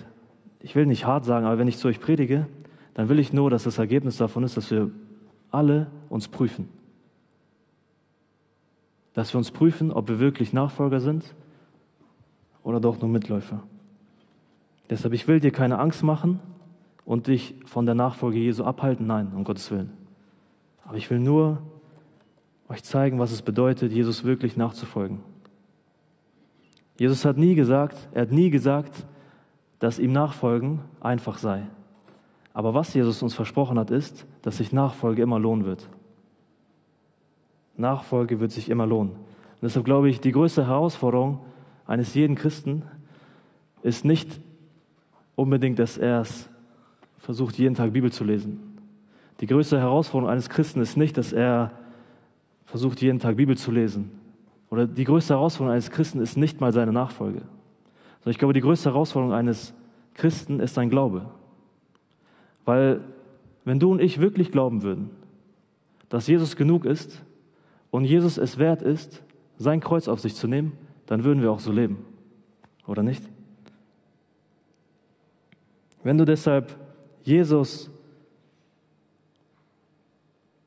[0.60, 2.46] ich will nicht hart sagen, aber wenn ich zu euch predige,
[2.92, 4.90] dann will ich nur, dass das Ergebnis davon ist, dass wir
[5.50, 6.68] alle uns prüfen.
[9.14, 11.34] dass wir uns prüfen, ob wir wirklich Nachfolger sind
[12.62, 13.62] oder doch nur Mitläufer.
[14.88, 16.40] Deshalb, ich will dir keine Angst machen
[17.04, 19.06] und dich von der Nachfolge Jesu abhalten.
[19.06, 19.90] Nein, um Gottes Willen.
[20.84, 21.62] Aber ich will nur
[22.68, 25.20] euch zeigen, was es bedeutet, Jesus wirklich nachzufolgen.
[26.98, 29.06] Jesus hat nie gesagt, er hat nie gesagt,
[29.78, 31.66] dass ihm Nachfolgen einfach sei.
[32.54, 35.88] Aber was Jesus uns versprochen hat, ist, dass sich Nachfolge immer lohnen wird.
[37.76, 39.12] Nachfolge wird sich immer lohnen.
[39.12, 41.40] Und deshalb glaube ich, die größte Herausforderung
[41.86, 42.82] eines jeden Christen
[43.82, 44.40] ist nicht
[45.34, 46.48] unbedingt, dass er es
[47.18, 48.78] versucht, jeden Tag Bibel zu lesen.
[49.40, 51.72] Die größte Herausforderung eines Christen ist nicht, dass er
[52.66, 54.10] versucht, jeden Tag Bibel zu lesen.
[54.72, 57.40] Oder die größte Herausforderung eines Christen ist nicht mal seine Nachfolge.
[57.40, 59.74] Sondern ich glaube, die größte Herausforderung eines
[60.14, 61.26] Christen ist sein Glaube.
[62.64, 63.04] Weil
[63.66, 65.10] wenn du und ich wirklich glauben würden,
[66.08, 67.22] dass Jesus genug ist
[67.90, 69.22] und Jesus es wert ist,
[69.58, 70.72] sein Kreuz auf sich zu nehmen,
[71.04, 72.06] dann würden wir auch so leben.
[72.86, 73.22] Oder nicht?
[76.02, 76.78] Wenn du deshalb
[77.24, 77.90] Jesus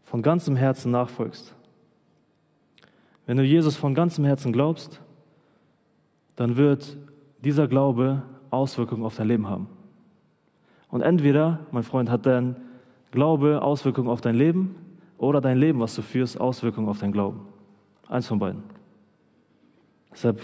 [0.04, 1.56] von ganzem Herzen nachfolgst,
[3.26, 5.02] wenn du Jesus von ganzem Herzen glaubst,
[6.36, 6.98] dann wird
[7.44, 9.68] dieser Glaube Auswirkungen auf dein Leben haben.
[10.90, 12.56] Und entweder, mein Freund, hat dein
[13.12, 14.76] Glaube Auswirkungen auf dein Leben
[15.18, 17.42] oder dein Leben, was du führst, Auswirkungen auf dein Glauben.
[18.08, 18.64] Eins von beiden.
[20.12, 20.42] Deshalb,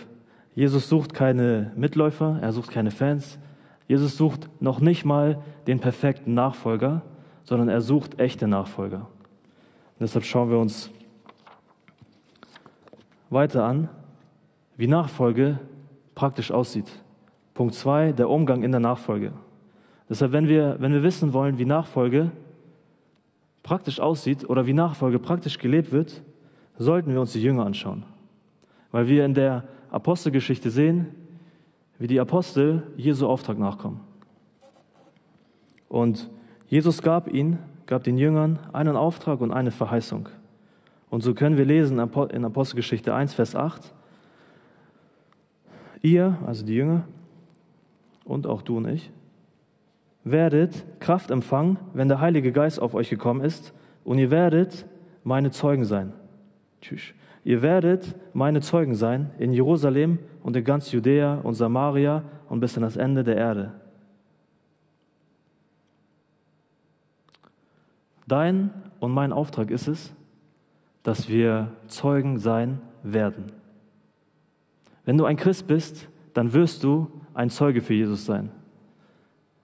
[0.55, 3.39] Jesus sucht keine Mitläufer, er sucht keine Fans.
[3.87, 7.03] Jesus sucht noch nicht mal den perfekten Nachfolger,
[7.43, 8.99] sondern er sucht echte Nachfolger.
[8.99, 10.91] Und deshalb schauen wir uns
[13.31, 13.89] weiter an,
[14.77, 15.59] wie Nachfolge
[16.13, 16.91] praktisch aussieht.
[17.53, 19.33] Punkt zwei, der Umgang in der Nachfolge.
[20.09, 22.31] Deshalb, wenn wir, wenn wir wissen wollen, wie Nachfolge
[23.63, 26.21] praktisch aussieht oder wie Nachfolge praktisch gelebt wird,
[26.77, 28.03] sollten wir uns die Jünger anschauen.
[28.91, 31.07] Weil wir in der Apostelgeschichte sehen,
[31.99, 34.01] wie die Apostel Jesu Auftrag nachkommen.
[35.87, 36.29] Und
[36.67, 40.29] Jesus gab ihnen, gab den Jüngern einen Auftrag und eine Verheißung.
[41.11, 43.93] Und so können wir lesen in Apostelgeschichte 1, Vers 8,
[46.01, 47.03] ihr, also die Jünger,
[48.23, 49.11] und auch du und ich,
[50.23, 53.73] werdet Kraft empfangen, wenn der Heilige Geist auf euch gekommen ist,
[54.05, 54.85] und ihr werdet
[55.25, 56.13] meine Zeugen sein.
[56.81, 57.13] Tschüss.
[57.43, 62.77] Ihr werdet meine Zeugen sein in Jerusalem und in ganz Judäa und Samaria und bis
[62.77, 63.73] an das Ende der Erde.
[68.27, 68.69] Dein
[69.01, 70.13] und mein Auftrag ist es,
[71.03, 73.45] dass wir Zeugen sein werden.
[75.05, 78.51] Wenn du ein Christ bist, dann wirst du ein Zeuge für Jesus sein.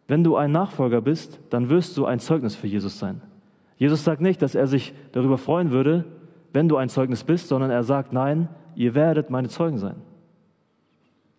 [0.07, 3.21] Wenn du ein Nachfolger bist, dann wirst du ein Zeugnis für Jesus sein.
[3.77, 6.05] Jesus sagt nicht, dass er sich darüber freuen würde,
[6.53, 9.97] wenn du ein Zeugnis bist, sondern er sagt, nein, ihr werdet meine Zeugen sein.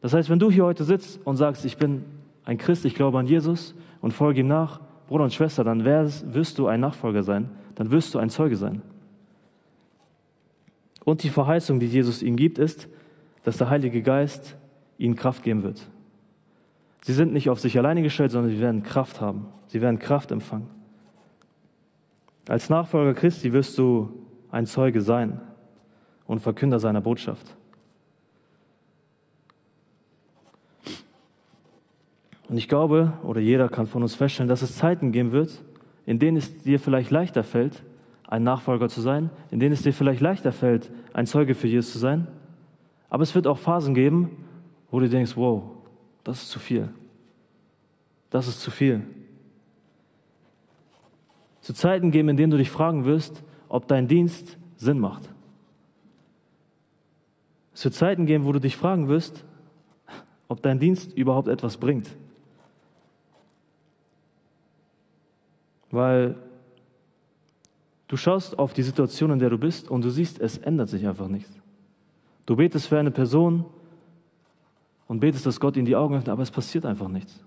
[0.01, 2.05] Das heißt, wenn du hier heute sitzt und sagst, ich bin
[2.45, 6.59] ein Christ, ich glaube an Jesus und folge ihm nach, Bruder und Schwester, dann wirst
[6.59, 8.83] du ein Nachfolger sein, dann wirst du ein Zeuge sein.
[11.09, 12.87] Und die Verheißung, die Jesus ihnen gibt, ist,
[13.43, 14.59] dass der Heilige Geist
[14.99, 15.81] ihnen Kraft geben wird.
[17.01, 19.47] Sie sind nicht auf sich alleine gestellt, sondern sie werden Kraft haben.
[19.69, 20.69] Sie werden Kraft empfangen.
[22.47, 24.11] Als Nachfolger Christi wirst du
[24.51, 25.41] ein Zeuge sein
[26.27, 27.57] und Verkünder seiner Botschaft.
[32.51, 35.65] Und ich glaube, oder jeder kann von uns feststellen, dass es Zeiten geben wird,
[36.05, 37.83] in denen es dir vielleicht leichter fällt,
[38.29, 41.93] ein Nachfolger zu sein, in denen es dir vielleicht leichter fällt, ein Zeuge für Jesus
[41.93, 42.27] zu sein.
[43.11, 44.45] Aber es wird auch Phasen geben,
[44.91, 45.63] wo du denkst, wow,
[46.25, 46.89] das ist zu viel.
[48.31, 49.03] Das ist zu viel.
[51.61, 55.29] Zu Zeiten geben, in denen du dich fragen wirst, ob dein Dienst Sinn macht.
[57.75, 59.45] Es wird Zeiten geben, wo du dich fragen wirst,
[60.49, 62.09] ob dein Dienst überhaupt etwas bringt.
[65.91, 66.37] Weil
[68.09, 71.07] du schaust auf die Situation, in der du bist und du siehst, es ändert sich
[71.07, 71.53] einfach nichts.
[72.47, 73.67] Du betest für eine Person
[75.07, 77.45] und betest, dass Gott ihnen die Augen öffnet, aber es passiert einfach nichts.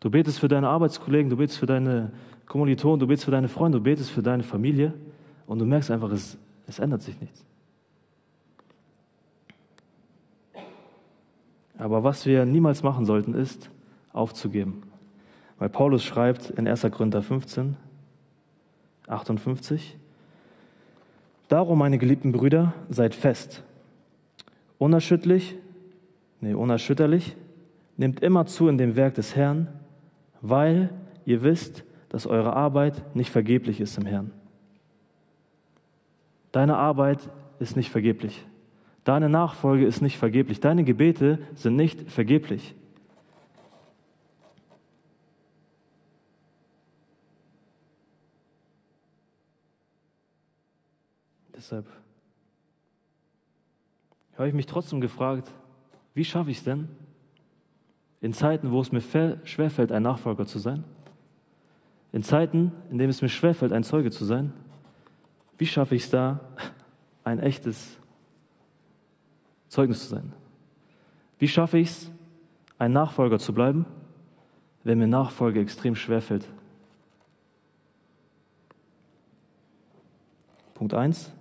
[0.00, 2.12] Du betest für deine Arbeitskollegen, du betest für deine
[2.46, 4.94] Kommilitonen, du betest für deine Freunde, du betest für deine Familie
[5.46, 7.44] und du merkst einfach, es, es ändert sich nichts.
[11.76, 13.70] Aber was wir niemals machen sollten, ist
[14.12, 14.82] aufzugeben.
[15.58, 16.82] Weil Paulus schreibt in 1.
[16.90, 17.76] Korinther 15,
[19.08, 19.98] 58,
[21.48, 23.62] Darum, meine geliebten Brüder, seid fest,
[24.76, 25.56] unerschütterlich,
[26.42, 27.36] nee, unerschütterlich,
[27.96, 29.68] nehmt immer zu in dem Werk des Herrn,
[30.42, 30.90] weil
[31.24, 34.30] ihr wisst, dass eure Arbeit nicht vergeblich ist im Herrn.
[36.52, 38.46] Deine Arbeit ist nicht vergeblich.
[39.04, 40.60] Deine Nachfolge ist nicht vergeblich.
[40.60, 42.74] Deine Gebete sind nicht vergeblich.
[51.58, 51.86] Deshalb
[54.36, 55.50] habe ich mich trotzdem gefragt,
[56.14, 56.88] wie schaffe ich es denn,
[58.20, 59.00] in Zeiten, wo es mir
[59.42, 60.84] schwerfällt, ein Nachfolger zu sein,
[62.12, 64.52] in Zeiten, in denen es mir schwerfällt, ein Zeuge zu sein,
[65.58, 66.38] wie schaffe ich es da,
[67.24, 67.98] ein echtes
[69.68, 70.32] Zeugnis zu sein?
[71.40, 72.10] Wie schaffe ich es,
[72.78, 73.84] ein Nachfolger zu bleiben,
[74.84, 76.48] wenn mir Nachfolge extrem schwerfällt?
[80.74, 81.32] Punkt 1.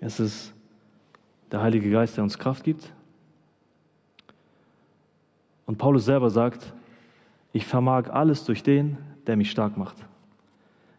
[0.00, 0.52] Es ist
[1.50, 2.92] der Heilige Geist, der uns Kraft gibt.
[5.66, 6.74] Und Paulus selber sagt,
[7.52, 9.96] ich vermag alles durch den, der mich stark macht.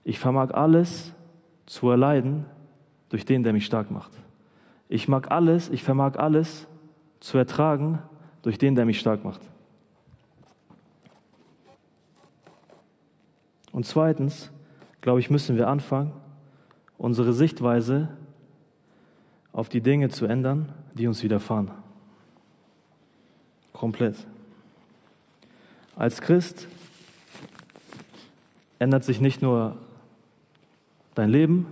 [0.04, 1.14] Ich vermag alles
[1.66, 2.46] zu erleiden
[3.10, 4.12] durch den, der mich stark macht.
[4.90, 6.68] Ich mag alles, ich vermag alles
[7.20, 8.00] zu ertragen
[8.42, 9.42] durch den, der mich stark macht.
[13.72, 14.50] Und zweitens,
[15.02, 16.12] glaube ich, müssen wir anfangen,
[16.98, 18.10] unsere Sichtweise
[19.58, 21.72] auf die Dinge zu ändern, die uns widerfahren.
[23.74, 24.16] Komplett.
[25.96, 26.68] Als Christ
[28.78, 29.76] ändert sich nicht nur
[31.16, 31.66] dein Leben,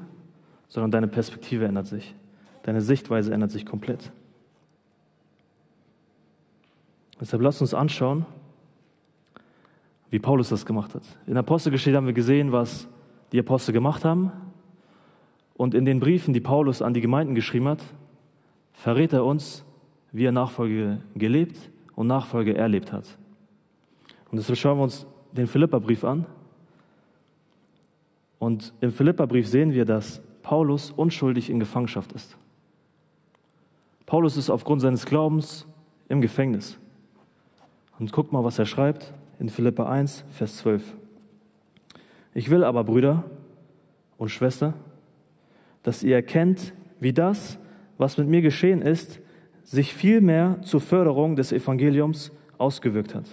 [0.67, 2.15] sondern deine Perspektive ändert sich.
[2.63, 4.12] Deine Sichtweise ändert sich komplett.
[7.21, 8.26] Deshalb lass uns anschauen,
[10.10, 11.04] wie Paulus das gemacht hat.
[11.28, 12.88] In Apostelgeschichte haben wir gesehen, was
[13.32, 14.32] die Apostel gemacht haben.
[15.58, 17.82] Und in den Briefen, die Paulus an die Gemeinden geschrieben hat,
[18.74, 19.63] verrät er uns,
[20.12, 21.58] wie er Nachfolge gelebt
[21.96, 23.18] und Nachfolge erlebt hat.
[24.32, 26.26] Und deshalb schauen wir uns den Philipperbrief an.
[28.39, 32.38] Und im Philipperbrief sehen wir, dass Paulus unschuldig in Gefangenschaft ist.
[34.06, 35.65] Paulus ist aufgrund seines Glaubens
[36.10, 36.78] im Gefängnis.
[37.98, 40.94] Und guck mal, was er schreibt in Philippa 1, Vers 12.
[42.34, 43.24] Ich will aber, Brüder
[44.18, 44.74] und Schwestern,
[45.86, 47.60] dass ihr erkennt, wie das,
[48.00, 49.19] was mit mir geschehen ist,
[49.63, 53.26] sich vielmehr zur Förderung des Evangeliums ausgewirkt hat.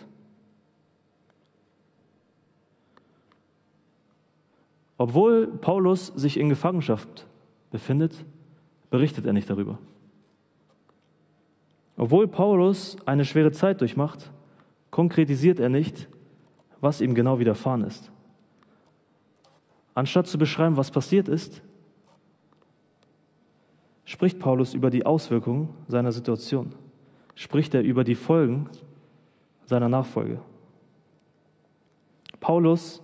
[4.98, 7.26] Obwohl Paulus sich in Gefangenschaft
[7.70, 8.24] befindet,
[8.90, 9.78] berichtet er nicht darüber.
[11.96, 14.30] Obwohl Paulus eine schwere Zeit durchmacht,
[14.90, 16.08] konkretisiert er nicht,
[16.82, 18.12] was ihm genau widerfahren ist.
[19.94, 21.62] Anstatt zu beschreiben, was passiert ist,
[24.12, 26.74] spricht Paulus über die Auswirkungen seiner Situation,
[27.34, 28.68] spricht er über die Folgen
[29.64, 30.38] seiner Nachfolge.
[32.38, 33.02] Paulus,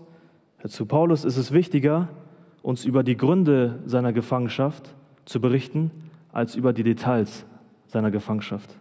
[0.67, 2.09] zu Paulus ist es wichtiger,
[2.61, 4.95] uns über die Gründe seiner Gefangenschaft
[5.25, 5.91] zu berichten,
[6.31, 7.47] als über die Details
[7.87, 8.79] seiner Gefangenschaft.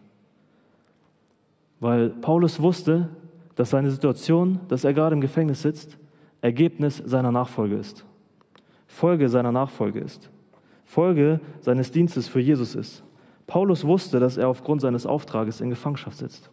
[1.79, 3.07] Weil Paulus wusste,
[3.55, 5.97] dass seine Situation, dass er gerade im Gefängnis sitzt,
[6.41, 8.03] Ergebnis seiner Nachfolge ist,
[8.85, 10.29] Folge seiner Nachfolge ist.
[10.87, 13.03] Folge seines Dienstes für Jesus ist.
[13.45, 16.49] Paulus wusste, dass er aufgrund seines Auftrages in Gefangenschaft sitzt.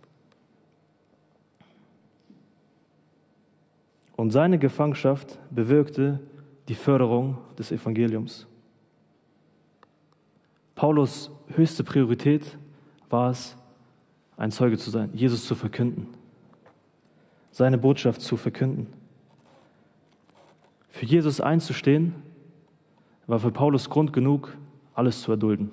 [4.17, 6.19] Und seine Gefangenschaft bewirkte
[6.69, 8.47] die Förderung des Evangeliums.
[10.75, 12.59] Paulus höchste Priorität
[13.11, 13.57] war es,
[14.37, 16.09] ein Zeuge zu sein, Jesus zu verkünden,
[17.53, 18.89] seine Botschaft zu verkünden.
[20.91, 22.15] Für Jesus einzustehen
[23.27, 24.57] war für Paulus Grund genug,
[24.95, 25.71] alles zu erdulden.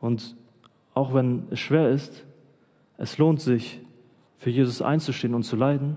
[0.00, 0.36] Und
[0.94, 2.26] auch wenn es schwer ist,
[2.98, 3.80] es lohnt sich,
[4.36, 5.96] für Jesus einzustehen und zu leiden,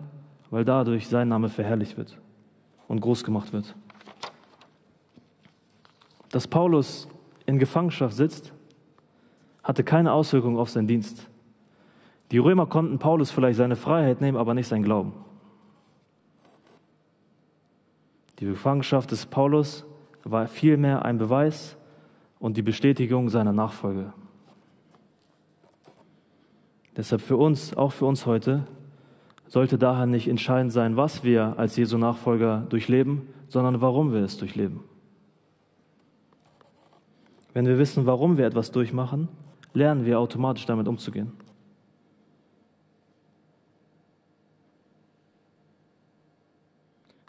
[0.52, 2.16] weil dadurch sein Name verherrlicht wird
[2.88, 3.76] und groß gemacht wird.
[6.30, 7.08] Dass Paulus
[7.48, 8.54] in Gefangenschaft sitzt,
[9.64, 11.28] hatte keine Auswirkung auf seinen Dienst.
[12.32, 15.13] Die Römer konnten Paulus vielleicht seine Freiheit nehmen, aber nicht sein Glauben.
[18.40, 19.86] Die Gefangenschaft des Paulus
[20.23, 21.77] war vielmehr ein Beweis
[22.40, 24.13] und die Bestätigung seiner Nachfolge.
[26.98, 28.67] Deshalb für uns, auch für uns heute,
[29.48, 34.38] sollte daher nicht entscheidend sein, was wir als Jesu Nachfolger durchleben, sondern warum wir es
[34.38, 34.81] durchleben.
[37.54, 39.29] Wenn wir wissen, warum wir etwas durchmachen,
[39.73, 41.31] lernen wir automatisch damit umzugehen.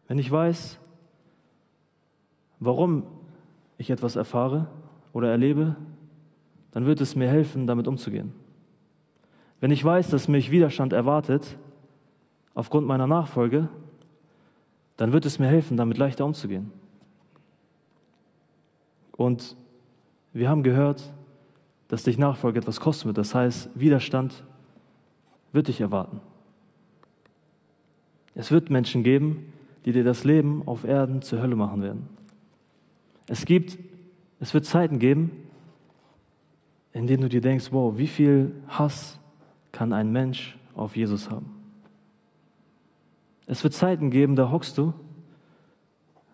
[0.08, 0.78] Wenn ich weiß,
[2.60, 3.04] warum
[3.78, 4.66] ich etwas erfahre
[5.12, 5.76] oder erlebe,
[6.72, 8.32] dann wird es mir helfen, damit umzugehen.
[9.60, 11.58] Wenn ich weiß, dass mich Widerstand erwartet
[12.54, 13.68] aufgrund meiner Nachfolge,
[14.96, 16.72] dann wird es mir helfen, damit leichter umzugehen.
[19.16, 19.56] Und
[20.32, 21.02] wir haben gehört,
[21.88, 23.18] dass dich Nachfolge etwas kosten wird.
[23.18, 24.44] Das heißt, Widerstand
[25.52, 26.20] wird dich erwarten.
[28.34, 29.52] Es wird Menschen geben,
[29.86, 32.08] die dir das Leben auf Erden zur Hölle machen werden.
[33.28, 33.78] Es gibt,
[34.40, 35.30] es wird Zeiten geben,
[36.92, 39.18] in denen du dir denkst, wow, wie viel Hass
[39.72, 41.46] kann ein Mensch auf Jesus haben?
[43.46, 44.92] Es wird Zeiten geben, da hockst du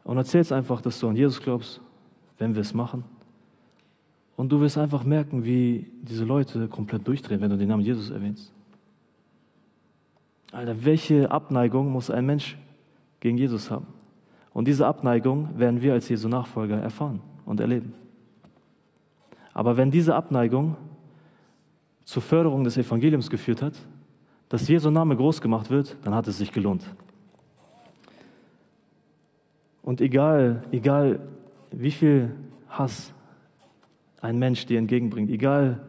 [0.05, 1.81] und erzählst einfach, dass du an Jesus glaubst,
[2.39, 3.05] wenn wir es machen.
[4.37, 8.11] Und du wirst einfach merken, wie diese Leute komplett durchdrehen, wenn du den Namen Jesus
[8.11, 8.53] erwähnst.
[10.53, 12.57] Alter, welche Abneigung muss ein Mensch
[13.21, 13.87] gegen Jesus haben?
[14.53, 17.95] Und diese Abneigung werden wir als Jesu Nachfolger erfahren und erleben.
[19.55, 20.77] Aber wenn diese Abneigung
[22.05, 23.75] zur Förderung des Evangeliums geführt hat,
[24.49, 26.85] dass Jesu Name groß gemacht wird, dann hat es sich gelohnt.
[29.83, 31.21] Und egal, egal
[31.71, 32.35] wie viel
[32.69, 33.13] Hass
[34.21, 35.81] ein Mensch dir entgegenbringt, egal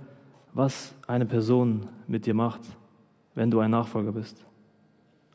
[0.54, 2.62] was eine Person mit dir macht,
[3.36, 4.44] wenn du ein Nachfolger bist,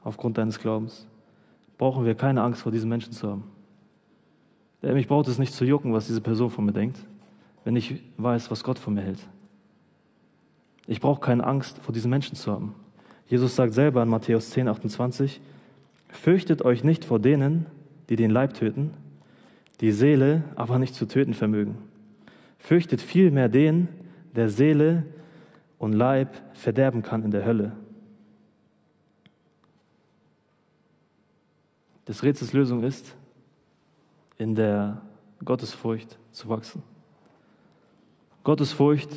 [0.02, 1.07] aufgrund deines Glaubens,
[1.78, 3.44] brauchen wir keine Angst vor diesen Menschen zu haben.
[4.82, 6.98] Denn mich braucht es nicht zu jucken, was diese Person von mir denkt,
[7.64, 9.20] wenn ich weiß, was Gott von mir hält.
[10.86, 12.74] Ich brauche keine Angst vor diesen Menschen zu haben.
[13.26, 15.40] Jesus sagt selber in Matthäus 10, 28,
[16.08, 17.66] Fürchtet euch nicht vor denen,
[18.08, 18.94] die den Leib töten,
[19.80, 21.76] die Seele aber nicht zu töten vermögen.
[22.58, 23.88] Fürchtet vielmehr den,
[24.34, 25.04] der Seele
[25.78, 27.72] und Leib verderben kann in der Hölle.
[32.08, 33.14] Des Rätsels Lösung ist,
[34.38, 35.02] in der
[35.44, 36.82] Gottesfurcht zu wachsen.
[38.44, 39.10] Gottesfurcht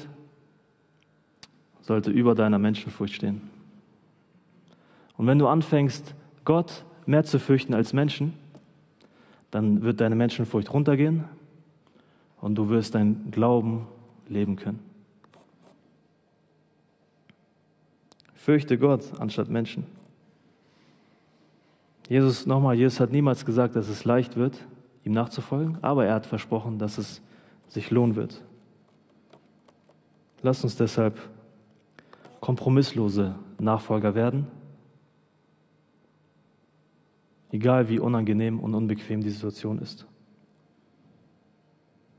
[1.79, 3.49] sollte über deiner Menschenfurcht stehen.
[5.15, 8.33] Und wenn du anfängst, Gott mehr zu fürchten als Menschen,
[9.51, 11.23] dann wird deine Menschenfurcht runtergehen
[12.41, 13.87] und du wirst dein Glauben
[14.27, 14.79] leben können.
[18.33, 19.85] Fürchte Gott anstatt Menschen.
[22.11, 24.65] Jesus, nochmal, Jesus hat niemals gesagt, dass es leicht wird,
[25.05, 27.21] ihm nachzufolgen, aber er hat versprochen, dass es
[27.67, 28.43] sich lohnen wird.
[30.41, 31.17] Lass uns deshalb
[32.41, 34.47] kompromisslose Nachfolger werden
[37.51, 40.05] egal wie unangenehm und unbequem die Situation ist.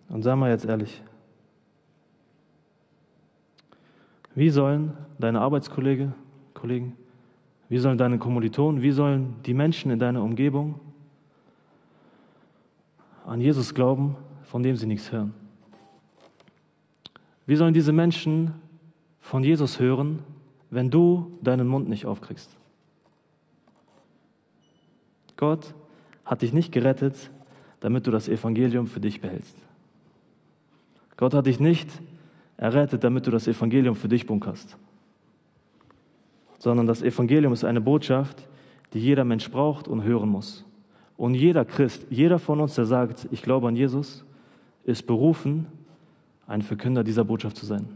[0.09, 1.03] Und sagen wir jetzt ehrlich,
[4.35, 6.15] wie sollen deine Arbeitskollegen,
[6.55, 6.97] Kollegen,
[7.73, 10.79] wie sollen deine Kommilitonen, wie sollen die Menschen in deiner Umgebung
[13.25, 15.33] an Jesus glauben, von dem sie nichts hören?
[17.47, 18.53] Wie sollen diese Menschen
[19.21, 20.19] von Jesus hören,
[20.69, 22.55] wenn du deinen Mund nicht aufkriegst?
[25.39, 25.73] Gott
[26.27, 27.31] hat dich nicht gerettet,
[27.81, 29.57] damit du das Evangelium für dich behältst.
[31.17, 31.89] Gott hat dich nicht
[32.59, 34.77] errettet, damit du das Evangelium für dich bunkerst.
[36.63, 38.47] Sondern das Evangelium ist eine Botschaft,
[38.93, 40.65] die jeder Mensch braucht und hören muss.
[41.17, 44.25] Und jeder Christ, jeder von uns, der sagt, ich glaube an Jesus,
[44.85, 45.67] ist berufen,
[46.47, 47.89] ein Verkünder dieser Botschaft zu sein.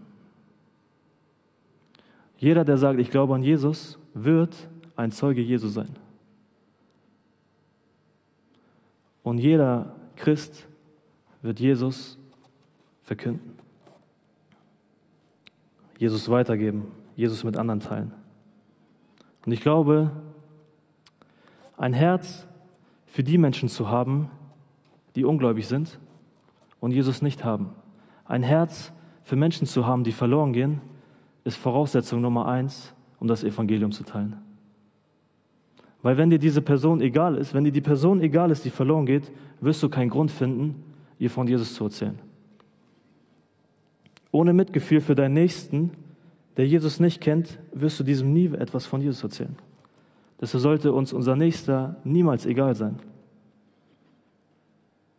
[2.38, 4.56] Jeder, der sagt, ich glaube an Jesus, wird
[4.96, 5.90] ein Zeuge Jesu sein.
[9.22, 10.66] Und jeder Christ
[11.40, 12.18] wird Jesus
[13.04, 13.54] verkünden.
[15.98, 18.25] Jesus weitergeben, Jesus mit anderen teilen.
[19.46, 20.10] Und ich glaube,
[21.76, 22.46] ein Herz
[23.06, 24.28] für die Menschen zu haben,
[25.14, 25.98] die ungläubig sind
[26.80, 27.70] und Jesus nicht haben.
[28.26, 28.92] Ein Herz
[29.22, 30.80] für Menschen zu haben, die verloren gehen,
[31.44, 34.36] ist Voraussetzung Nummer eins, um das Evangelium zu teilen.
[36.02, 39.06] Weil wenn dir diese Person egal ist, wenn dir die Person egal ist, die verloren
[39.06, 40.82] geht, wirst du keinen Grund finden,
[41.18, 42.18] ihr von Jesus zu erzählen.
[44.32, 45.92] Ohne Mitgefühl für deinen Nächsten,
[46.56, 49.56] der Jesus nicht kennt, wirst du diesem nie etwas von Jesus erzählen.
[50.40, 52.98] Deshalb sollte uns unser Nächster niemals egal sein.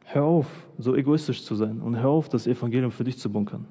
[0.06, 3.66] Hör auf, so egoistisch zu sein und hör auf, das Evangelium für dich zu bunkern.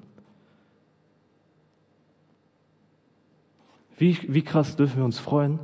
[3.97, 5.59] Wie, wie krass dürfen wir uns freuen,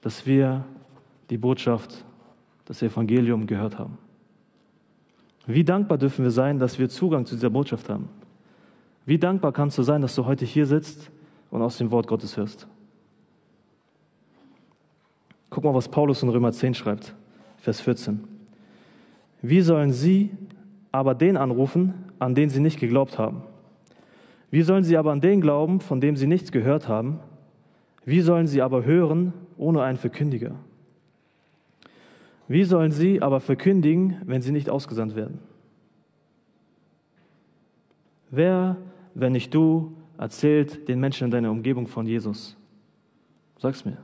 [0.00, 0.64] dass wir
[1.28, 2.04] die Botschaft,
[2.64, 3.98] das Evangelium gehört haben.
[5.46, 8.08] Wie dankbar dürfen wir sein, dass wir Zugang zu dieser Botschaft haben?
[9.08, 11.10] Wie dankbar kannst du sein, dass du heute hier sitzt
[11.50, 12.68] und aus dem Wort Gottes hörst?
[15.48, 17.14] Guck mal, was Paulus in Römer 10 schreibt,
[17.56, 18.22] Vers 14.
[19.40, 20.28] Wie sollen sie
[20.92, 23.40] aber den anrufen, an den sie nicht geglaubt haben?
[24.50, 27.18] Wie sollen sie aber an den glauben, von dem sie nichts gehört haben?
[28.04, 30.54] Wie sollen sie aber hören ohne einen Verkündiger?
[32.46, 35.38] Wie sollen sie aber verkündigen, wenn sie nicht ausgesandt werden?
[38.30, 38.76] Wer,
[39.18, 42.56] wenn nicht du, erzählt den Menschen in deiner Umgebung von Jesus?
[43.58, 43.98] Sag's mir.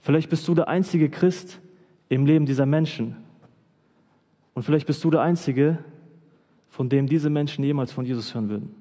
[0.00, 1.60] Vielleicht bist du der einzige Christ
[2.08, 3.16] im Leben dieser Menschen.
[4.54, 5.78] Und vielleicht bist du der einzige,
[6.68, 8.74] von dem diese Menschen jemals von Jesus hören würden.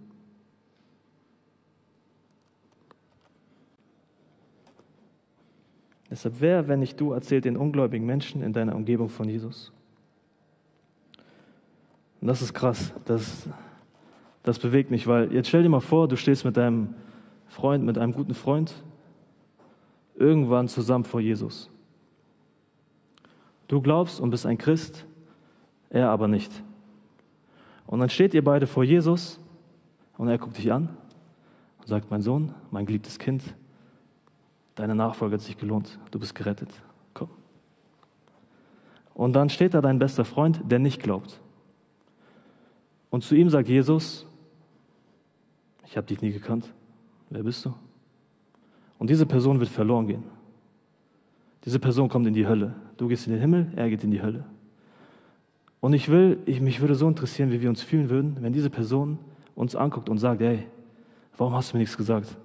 [6.10, 9.72] Deshalb, wer, wenn nicht du, erzählt den ungläubigen Menschen in deiner Umgebung von Jesus?
[12.20, 12.91] Und das ist krass.
[13.05, 13.47] Das,
[14.44, 16.96] das bewegt mich, weil jetzt stell dir mal vor, du stehst mit deinem
[17.48, 18.74] Freund, mit einem guten Freund
[20.16, 21.70] irgendwann zusammen vor Jesus.
[23.68, 25.06] Du glaubst und bist ein Christ,
[25.90, 26.52] er aber nicht.
[27.88, 29.40] Und dann steht ihr beide vor Jesus
[30.18, 30.90] und er guckt dich an
[31.80, 33.44] und sagt, mein Sohn, mein geliebtes Kind,
[34.76, 36.70] deine Nachfolge hat sich gelohnt, du bist gerettet,
[37.14, 37.30] komm.
[39.14, 41.40] Und dann steht da dein bester Freund, der nicht glaubt.
[43.10, 44.26] Und zu ihm sagt Jesus,
[45.90, 46.72] ich habe dich nie gekannt,
[47.32, 47.74] wer bist du?
[49.00, 50.24] Und diese Person wird verloren gehen.
[51.66, 52.76] Diese Person kommt in die Hölle.
[52.98, 54.46] Du gehst in den Himmel, er geht in die Hölle.
[55.80, 58.70] Und ich will, ich, mich würde so interessieren, wie wir uns fühlen würden, wenn diese
[58.70, 59.18] Person
[59.56, 60.68] uns anguckt und sagt, hey,
[61.38, 62.38] warum hast du mir nichts gesagt?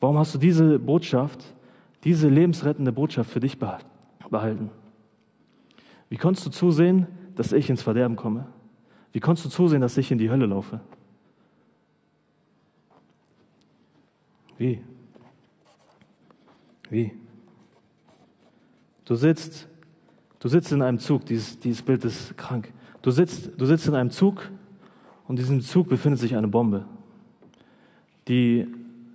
[0.00, 1.44] Warum hast du diese Botschaft,
[2.02, 4.70] diese lebensrettende Botschaft für dich behalten?
[6.08, 7.06] Wie konntest du zusehen,
[7.36, 8.46] dass ich ins Verderben komme?
[9.12, 10.80] Wie konntest du zusehen, dass ich in die Hölle laufe?
[14.58, 14.80] Wie?
[16.88, 17.12] Wie?
[19.04, 19.68] Du sitzt,
[20.38, 22.72] du sitzt in einem Zug, dieses, dieses Bild ist krank.
[23.02, 24.50] Du sitzt, du sitzt in einem Zug
[25.28, 26.84] und in diesem Zug befindet sich eine Bombe,
[28.28, 28.66] die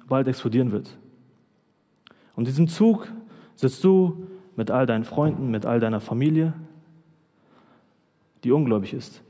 [0.07, 0.97] bald explodieren wird.
[2.35, 3.07] Und in diesem Zug
[3.55, 6.53] sitzt du mit all deinen Freunden, mit all deiner Familie,
[8.43, 9.21] die ungläubig ist.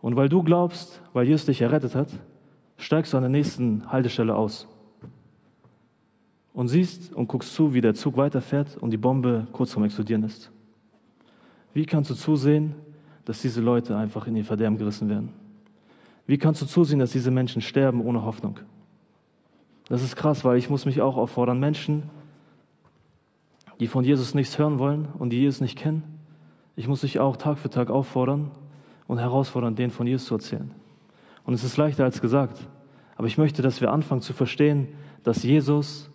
[0.00, 2.08] Und weil du glaubst, weil Jesus dich errettet hat,
[2.76, 4.68] steigst du an der nächsten Haltestelle aus
[6.54, 10.22] und siehst und guckst zu, wie der Zug weiterfährt und die Bombe kurz vorm Explodieren
[10.22, 10.50] ist.
[11.74, 12.74] Wie kannst du zusehen,
[13.24, 15.30] dass diese Leute einfach in ihr Verderben gerissen werden?
[16.26, 18.60] Wie kannst du zusehen, dass diese Menschen sterben ohne Hoffnung?
[19.88, 22.04] Das ist krass, weil ich muss mich auch auffordern, Menschen,
[23.80, 26.04] die von Jesus nichts hören wollen und die Jesus nicht kennen,
[26.76, 28.50] ich muss mich auch Tag für Tag auffordern
[29.06, 30.70] und herausfordern, denen von Jesus zu erzählen.
[31.44, 32.66] Und es ist leichter als gesagt,
[33.16, 34.88] aber ich möchte, dass wir anfangen zu verstehen,
[35.22, 36.10] dass Jesus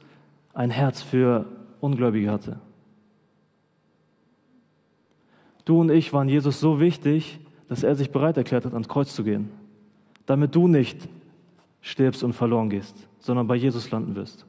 [0.54, 1.46] ein Herz für
[1.80, 2.60] Ungläubige hatte.
[5.66, 9.14] Du und ich waren Jesus so wichtig, dass er sich bereit erklärt hat, ans Kreuz
[9.14, 9.52] zu gehen,
[10.26, 11.08] damit du nicht
[11.82, 14.46] stirbst und verloren gehst, sondern bei Jesus landen wirst.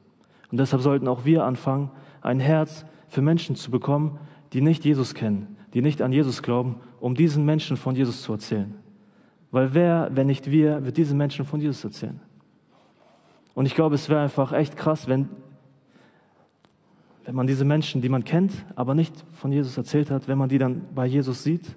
[0.51, 1.91] Und deshalb sollten auch wir anfangen,
[2.21, 4.19] ein Herz für Menschen zu bekommen,
[4.53, 8.33] die nicht Jesus kennen, die nicht an Jesus glauben, um diesen Menschen von Jesus zu
[8.33, 8.73] erzählen.
[9.51, 12.19] Weil wer, wenn nicht wir, wird diesen Menschen von Jesus erzählen?
[13.53, 15.29] Und ich glaube, es wäre einfach echt krass, wenn
[17.23, 20.49] wenn man diese Menschen, die man kennt, aber nicht von Jesus erzählt hat, wenn man
[20.49, 21.75] die dann bei Jesus sieht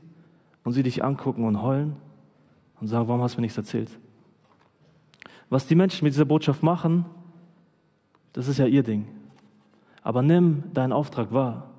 [0.64, 1.96] und sie dich angucken und heulen
[2.80, 3.90] und sagen, warum hast du mir nichts erzählt?
[5.50, 7.04] Was die Menschen mit dieser Botschaft machen,
[8.32, 9.06] das ist ja ihr Ding.
[10.02, 11.70] Aber nimm deinen Auftrag wahr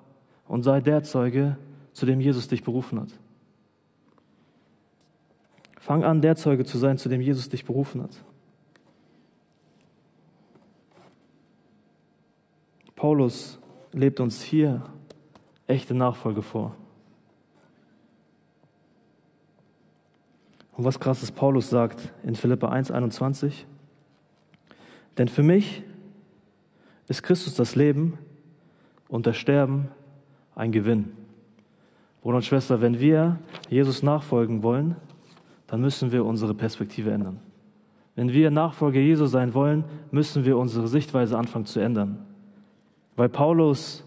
[0.47, 1.57] und sei der Zeuge,
[1.93, 3.09] zu dem Jesus dich berufen hat.
[5.79, 8.23] Fang an, der Zeuge zu sein, zu dem Jesus dich berufen hat.
[13.05, 13.59] Paulus
[13.91, 14.81] lebt uns hier
[15.67, 16.75] echte Nachfolge vor.
[20.75, 23.65] Und was krasses Paulus sagt in Philippa 1,21.
[25.19, 25.83] Denn für mich
[27.07, 28.17] ist Christus das Leben
[29.07, 29.89] und das Sterben
[30.55, 31.11] ein Gewinn.
[32.23, 33.37] Bruder und Schwester, wenn wir
[33.69, 34.95] Jesus nachfolgen wollen,
[35.67, 37.39] dann müssen wir unsere Perspektive ändern.
[38.15, 42.25] Wenn wir Nachfolger Jesu sein wollen, müssen wir unsere Sichtweise anfangen zu ändern.
[43.15, 44.03] Weil Paulus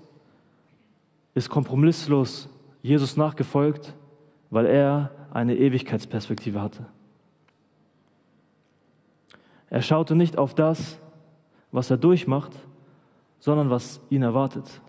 [1.34, 2.48] ist kompromisslos
[2.82, 3.94] Jesus nachgefolgt,
[4.50, 6.86] weil er eine Ewigkeitsperspektive hatte.
[9.70, 10.98] Er schaute nicht auf das,
[11.70, 12.52] was er durchmacht,
[13.38, 14.80] sondern was ihn erwartet.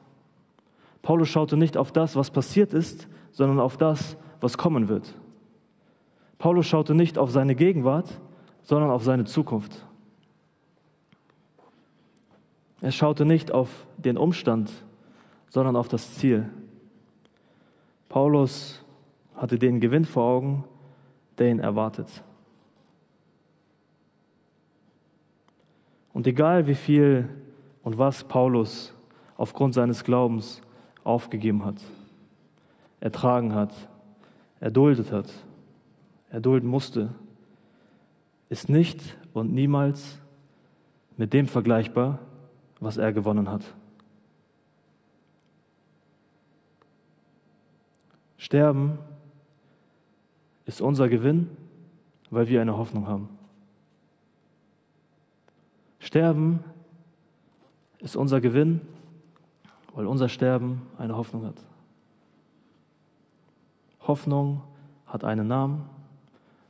[1.01, 5.13] Paulus schaute nicht auf das, was passiert ist, sondern auf das, was kommen wird.
[6.38, 8.09] Paulus schaute nicht auf seine Gegenwart,
[8.63, 9.86] sondern auf seine Zukunft.
[12.82, 14.72] Er schaute nicht auf den Umstand,
[15.50, 16.50] sondern auf das Ziel.
[18.08, 18.84] Paulus
[19.36, 20.64] hatte den Gewinn vor Augen,
[21.38, 22.24] der ihn erwartet.
[26.14, 27.30] Und egal wie viel
[27.84, 28.94] und was Paulus
[29.38, 30.62] aufgrund seines Glaubens
[31.04, 31.82] aufgegeben hat,
[33.00, 33.74] ertragen hat,
[34.60, 35.32] erduldet hat,
[36.30, 37.14] erdulden musste,
[38.50, 40.20] ist nicht und niemals
[41.16, 42.20] mit dem vergleichbar,
[42.80, 43.64] was er gewonnen hat.
[48.38, 48.98] Sterben
[50.66, 51.50] ist unser Gewinn,
[52.30, 53.30] weil wir eine Hoffnung haben.
[56.00, 56.64] Sterben
[58.00, 58.82] ist unser Gewinn,
[59.94, 61.62] weil unser Sterben eine Hoffnung hat.
[64.08, 64.64] Hoffnung
[65.06, 65.90] hat einen Namen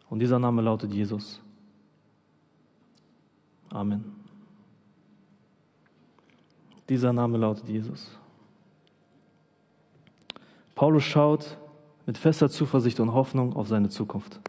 [0.10, 1.40] und dieser Name lautet Jesus.
[3.70, 4.19] Amen.
[6.90, 8.10] Dieser Name lautet Jesus.
[10.74, 11.58] Paulus schaut
[12.08, 14.40] mit fester Zuversicht und Hoffnung auf seine Zukunft.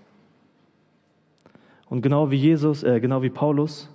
[1.90, 3.90] Und genau wie Jesus, äh, genau wie Paulus,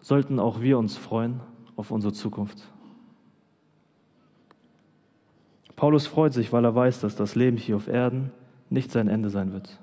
[0.00, 1.40] sollten auch wir uns freuen
[1.76, 2.66] auf unsere Zukunft.
[5.76, 8.30] Paulus freut sich, weil er weiß, dass das Leben hier auf Erden
[8.70, 9.78] nicht sein Ende sein wird.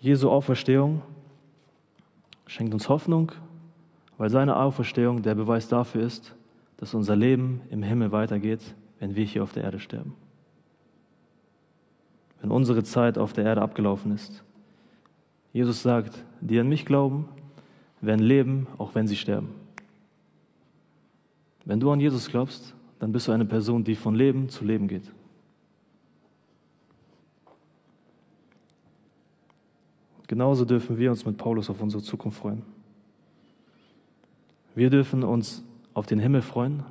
[0.00, 1.02] Jesu Auferstehung
[2.46, 3.32] schenkt uns Hoffnung,
[4.18, 6.34] weil seine Auferstehung der Beweis dafür ist,
[6.76, 10.14] dass unser Leben im Himmel weitergeht, wenn wir hier auf der Erde sterben.
[12.40, 14.42] Wenn unsere Zeit auf der Erde abgelaufen ist.
[15.52, 17.28] Jesus sagt, die an mich glauben,
[18.00, 19.54] werden leben, auch wenn sie sterben.
[21.64, 24.88] Wenn du an Jesus glaubst, dann bist du eine Person, die von Leben zu Leben
[24.88, 25.10] geht.
[30.26, 32.62] Genauso dürfen wir uns mit Paulus auf unsere Zukunft freuen.
[34.74, 35.62] Wir dürfen uns
[35.94, 36.82] auf den Himmel freuen,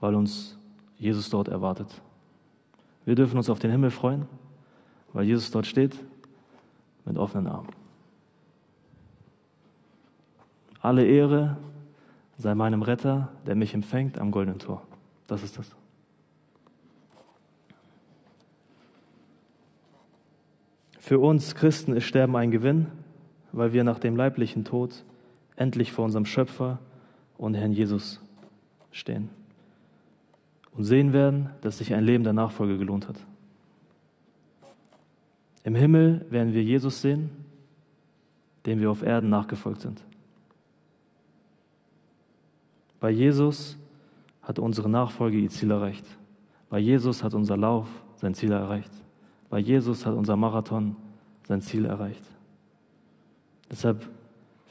[0.00, 0.56] weil uns
[0.96, 2.02] Jesus dort erwartet.
[3.04, 4.26] Wir dürfen uns auf den Himmel freuen,
[5.12, 5.96] weil Jesus dort steht
[7.04, 7.70] mit offenen Armen.
[10.80, 11.56] Alle Ehre
[12.36, 14.82] sei meinem Retter, der mich empfängt am goldenen Tor.
[15.26, 15.74] Das ist das.
[21.00, 22.86] Für uns Christen ist Sterben ein Gewinn,
[23.52, 25.04] weil wir nach dem leiblichen Tod
[25.58, 26.78] endlich vor unserem Schöpfer
[27.36, 28.20] und Herrn Jesus
[28.92, 29.28] stehen
[30.72, 33.16] und sehen werden, dass sich ein Leben der Nachfolge gelohnt hat.
[35.64, 37.30] Im Himmel werden wir Jesus sehen,
[38.64, 40.04] dem wir auf Erden nachgefolgt sind.
[43.00, 43.76] Bei Jesus
[44.42, 46.04] hat unsere Nachfolge ihr Ziel erreicht.
[46.70, 48.90] Bei Jesus hat unser Lauf sein Ziel erreicht.
[49.50, 50.96] Bei Jesus hat unser Marathon
[51.46, 52.22] sein Ziel erreicht.
[53.70, 54.08] Deshalb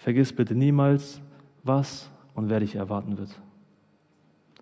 [0.07, 1.19] vergiss bitte niemals,
[1.63, 3.29] was und wer dich erwarten wird.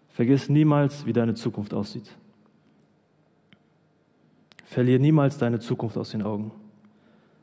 [0.07, 2.09] Vergiss niemals, wie deine Zukunft aussieht.
[4.63, 6.51] Verlier niemals deine Zukunft aus den Augen,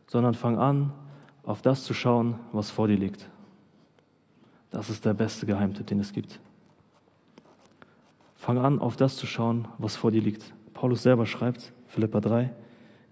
[0.09, 0.93] sondern fang an,
[1.45, 3.31] auf das zu schauen, was vor dir liegt.
[4.71, 6.41] Das ist der beste Geheimtipp, den es gibt.
[8.35, 10.53] Fang an, auf das zu schauen, was vor dir liegt.
[10.75, 12.53] Paulus selber schreibt, Philippa 3,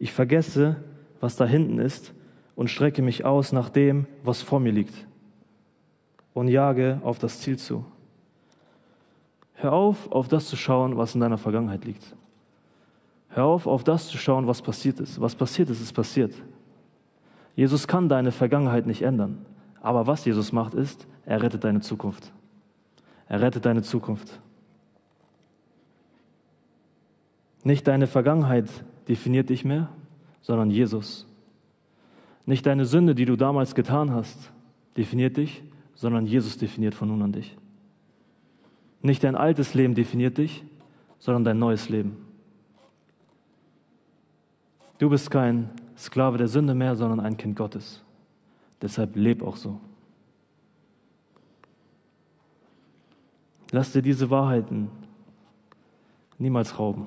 [0.00, 0.82] ich vergesse,
[1.20, 2.12] was da hinten ist
[2.60, 4.92] und strecke mich aus nach dem, was vor mir liegt
[6.34, 7.86] und jage auf das Ziel zu.
[9.54, 12.14] Hör auf, auf das zu schauen, was in deiner Vergangenheit liegt.
[13.30, 15.18] Hör auf, auf das zu schauen, was passiert ist.
[15.22, 16.34] Was passiert ist, ist passiert.
[17.56, 19.46] Jesus kann deine Vergangenheit nicht ändern.
[19.80, 22.30] Aber was Jesus macht, ist, er rettet deine Zukunft.
[23.26, 24.38] Er rettet deine Zukunft.
[27.64, 28.68] Nicht deine Vergangenheit
[29.08, 29.88] definiert dich mehr,
[30.42, 31.26] sondern Jesus.
[32.50, 34.50] Nicht deine Sünde, die du damals getan hast,
[34.96, 35.62] definiert dich,
[35.94, 37.56] sondern Jesus definiert von nun an dich.
[39.02, 40.64] Nicht dein altes Leben definiert dich,
[41.20, 42.16] sondern dein neues Leben.
[44.98, 48.02] Du bist kein Sklave der Sünde mehr, sondern ein Kind Gottes.
[48.82, 49.78] Deshalb leb auch so.
[53.70, 54.90] Lass dir diese Wahrheiten
[56.36, 57.06] niemals rauben.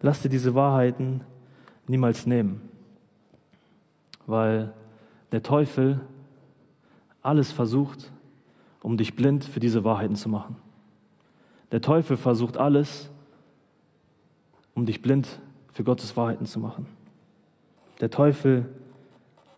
[0.00, 1.20] Lass dir diese Wahrheiten
[1.86, 2.70] niemals nehmen,
[4.26, 4.72] weil
[5.32, 6.00] der Teufel
[7.22, 8.12] alles versucht,
[8.82, 10.56] um dich blind für diese Wahrheiten zu machen.
[11.72, 13.10] Der Teufel versucht alles,
[14.74, 15.40] um dich blind
[15.72, 16.86] für Gottes Wahrheiten zu machen.
[18.00, 18.66] Der Teufel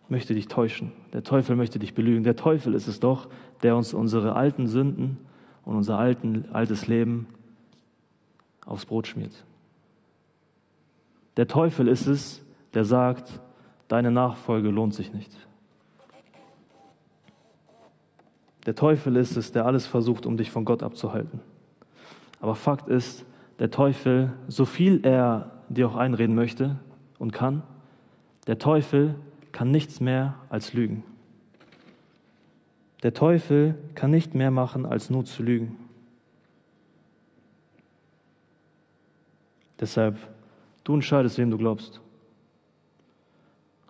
[0.07, 0.91] möchte dich täuschen.
[1.13, 2.23] Der Teufel möchte dich belügen.
[2.23, 3.29] Der Teufel ist es doch,
[3.61, 5.17] der uns unsere alten Sünden
[5.65, 7.27] und unser alten, altes Leben
[8.65, 9.43] aufs Brot schmiert.
[11.37, 12.41] Der Teufel ist es,
[12.73, 13.39] der sagt,
[13.89, 15.31] deine Nachfolge lohnt sich nicht.
[18.65, 21.41] Der Teufel ist es, der alles versucht, um dich von Gott abzuhalten.
[22.39, 23.25] Aber Fakt ist,
[23.57, 26.77] der Teufel, so viel er dir auch einreden möchte
[27.17, 27.63] und kann,
[28.47, 29.15] der Teufel
[29.51, 31.03] kann nichts mehr als lügen.
[33.03, 35.77] Der Teufel kann nicht mehr machen, als nur zu lügen.
[39.79, 40.17] Deshalb,
[40.83, 42.01] du entscheidest, wem du glaubst.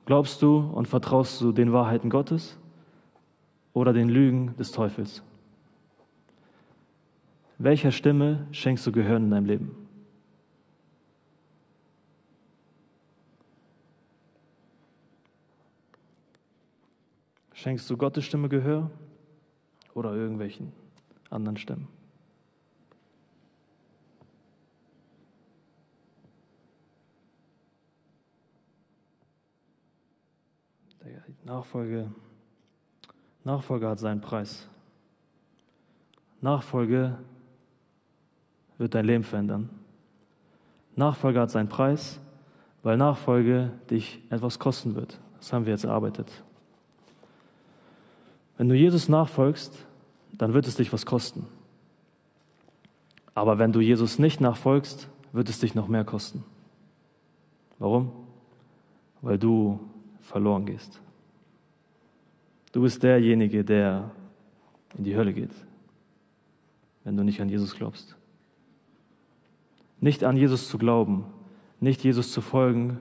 [0.10, 2.58] Glaubst du und vertraust du den Wahrheiten Gottes
[3.74, 5.22] oder den Lügen des Teufels?
[7.60, 9.88] Welcher Stimme schenkst du Gehör in deinem Leben?
[17.54, 18.90] Schenkst du Gottes Stimme Gehör
[19.94, 20.72] oder irgendwelchen
[21.30, 21.99] anderen Stimmen?
[31.44, 32.12] Nachfolge,
[33.44, 34.68] Nachfolge hat seinen Preis.
[36.42, 37.18] Nachfolge
[38.78, 39.70] wird dein Leben verändern.
[40.96, 42.20] Nachfolge hat seinen Preis,
[42.84, 45.20] weil Nachfolge dich etwas kosten wird.
[45.40, 46.30] Das haben wir jetzt erarbeitet.
[48.58, 49.86] Wenn du Jesus nachfolgst,
[50.34, 51.48] dann wird es dich was kosten.
[53.34, 56.44] Aber wenn du Jesus nicht nachfolgst, wird es dich noch mehr kosten.
[57.78, 58.12] Warum?
[59.22, 59.80] Weil du
[60.30, 61.02] verloren gehst.
[62.72, 64.12] Du bist derjenige, der
[64.98, 65.52] in die Hölle geht,
[67.04, 68.16] wenn du nicht an Jesus glaubst.
[70.00, 71.26] Nicht an Jesus zu glauben,
[71.80, 73.00] nicht Jesus zu folgen,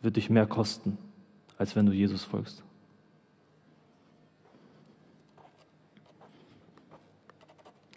[0.00, 0.96] wird dich mehr kosten,
[1.58, 2.64] als wenn du Jesus folgst.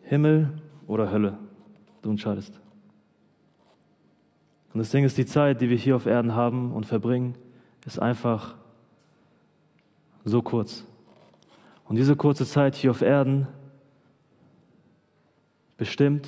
[0.03, 1.37] Himmel oder Hölle,
[2.01, 2.59] du entscheidest.
[4.73, 7.35] Und das Ding ist, die Zeit, die wir hier auf Erden haben und verbringen,
[7.89, 8.55] ist einfach
[10.23, 10.85] so kurz.
[11.85, 13.47] Und diese kurze Zeit hier auf Erden
[15.75, 16.27] bestimmt,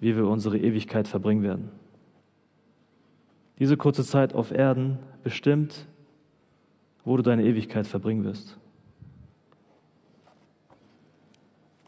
[0.00, 1.70] wie wir unsere Ewigkeit verbringen werden.
[3.60, 5.86] Diese kurze Zeit auf Erden bestimmt,
[7.04, 8.58] wo du deine Ewigkeit verbringen wirst.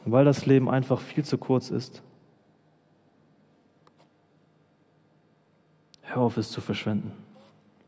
[0.04, 2.04] Und weil das Leben einfach viel zu kurz ist,
[6.02, 7.25] hör auf es zu verschwenden.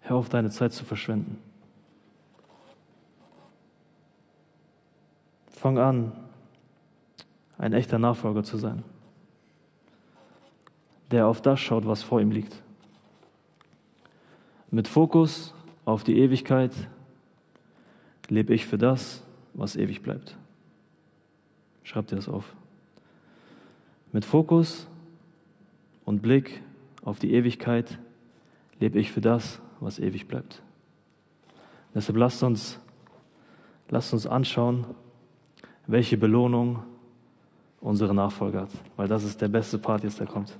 [0.08, 1.36] Hör auf deine Zeit zu verschwenden.
[5.50, 6.12] Fang an,
[7.58, 8.84] ein echter Nachfolger zu sein,
[11.10, 12.62] der auf das schaut, was vor ihm liegt.
[14.70, 15.52] Mit Fokus
[15.84, 16.72] auf die Ewigkeit
[18.28, 20.38] lebe ich für das, was ewig bleibt.
[21.82, 22.56] Schreib dir das auf.
[24.12, 24.86] Mit Fokus
[26.06, 26.62] und Blick
[27.04, 27.98] auf die Ewigkeit
[28.80, 30.62] lebe ich für das, was ewig bleibt.
[31.94, 32.78] Deshalb lasst uns,
[33.88, 34.84] lasst uns anschauen,
[35.86, 36.82] welche Belohnung
[37.80, 38.70] unsere Nachfolger hat.
[38.96, 40.58] Weil das ist der beste Part jetzt, der kommt.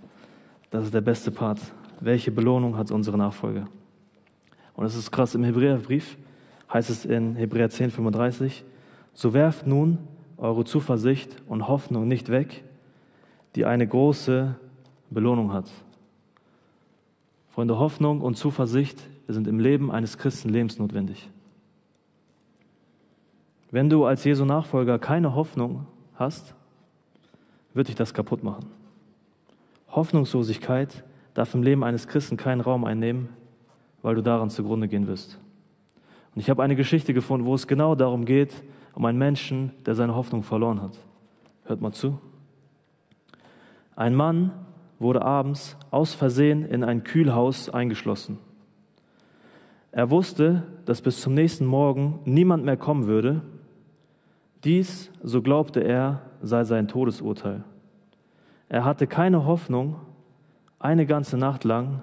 [0.70, 1.60] Das ist der beste Part.
[2.00, 3.66] Welche Belohnung hat unsere Nachfolge?
[4.74, 6.16] Und es ist krass, im Hebräerbrief
[6.72, 8.64] heißt es in Hebräer 10, 35,
[9.14, 9.98] so werft nun
[10.36, 12.62] eure Zuversicht und Hoffnung nicht weg,
[13.56, 14.54] die eine große
[15.10, 15.68] Belohnung hat.
[17.58, 21.28] Freunde, Hoffnung und Zuversicht sind im Leben eines Christen lebensnotwendig.
[23.72, 25.84] Wenn du als Jesu Nachfolger keine Hoffnung
[26.14, 26.54] hast,
[27.74, 28.66] wird dich das kaputt machen.
[29.90, 31.02] Hoffnungslosigkeit
[31.34, 33.28] darf im Leben eines Christen keinen Raum einnehmen,
[34.02, 35.40] weil du daran zugrunde gehen wirst.
[36.36, 38.54] Und ich habe eine Geschichte gefunden, wo es genau darum geht,
[38.94, 40.96] um einen Menschen, der seine Hoffnung verloren hat.
[41.64, 42.20] Hört mal zu.
[43.96, 44.52] Ein Mann
[44.98, 48.38] wurde abends aus Versehen in ein Kühlhaus eingeschlossen.
[49.92, 53.42] Er wusste, dass bis zum nächsten Morgen niemand mehr kommen würde.
[54.64, 57.64] Dies, so glaubte er, sei sein Todesurteil.
[58.68, 59.96] Er hatte keine Hoffnung,
[60.78, 62.02] eine ganze Nacht lang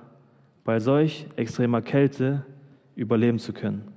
[0.64, 2.46] bei solch extremer Kälte
[2.96, 3.88] überleben zu können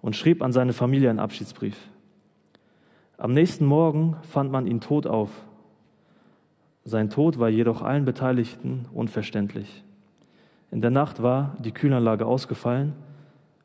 [0.00, 1.76] und schrieb an seine Familie einen Abschiedsbrief.
[3.18, 5.30] Am nächsten Morgen fand man ihn tot auf.
[6.86, 9.82] Sein Tod war jedoch allen Beteiligten unverständlich.
[10.70, 12.92] In der Nacht war die Kühlanlage ausgefallen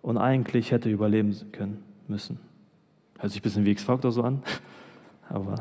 [0.02, 2.40] und eigentlich hätte er überleben können müssen.
[3.20, 4.42] Hört sich ein bisschen wie X-Factor so an,
[5.30, 5.54] aber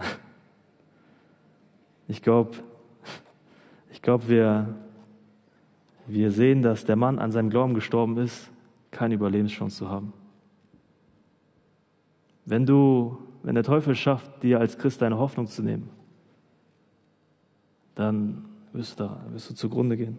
[2.09, 2.53] ich glaube,
[3.93, 4.75] ich glaube, wir,
[6.07, 8.51] wir sehen, dass der Mann an seinem Glauben gestorben ist,
[8.91, 10.15] keine Überlebenschance zu haben.
[12.47, 15.91] Wenn du, wenn der Teufel schafft, dir als Christ deine Hoffnung zu nehmen,
[18.01, 20.19] dann wirst du, da, wirst du zugrunde gehen.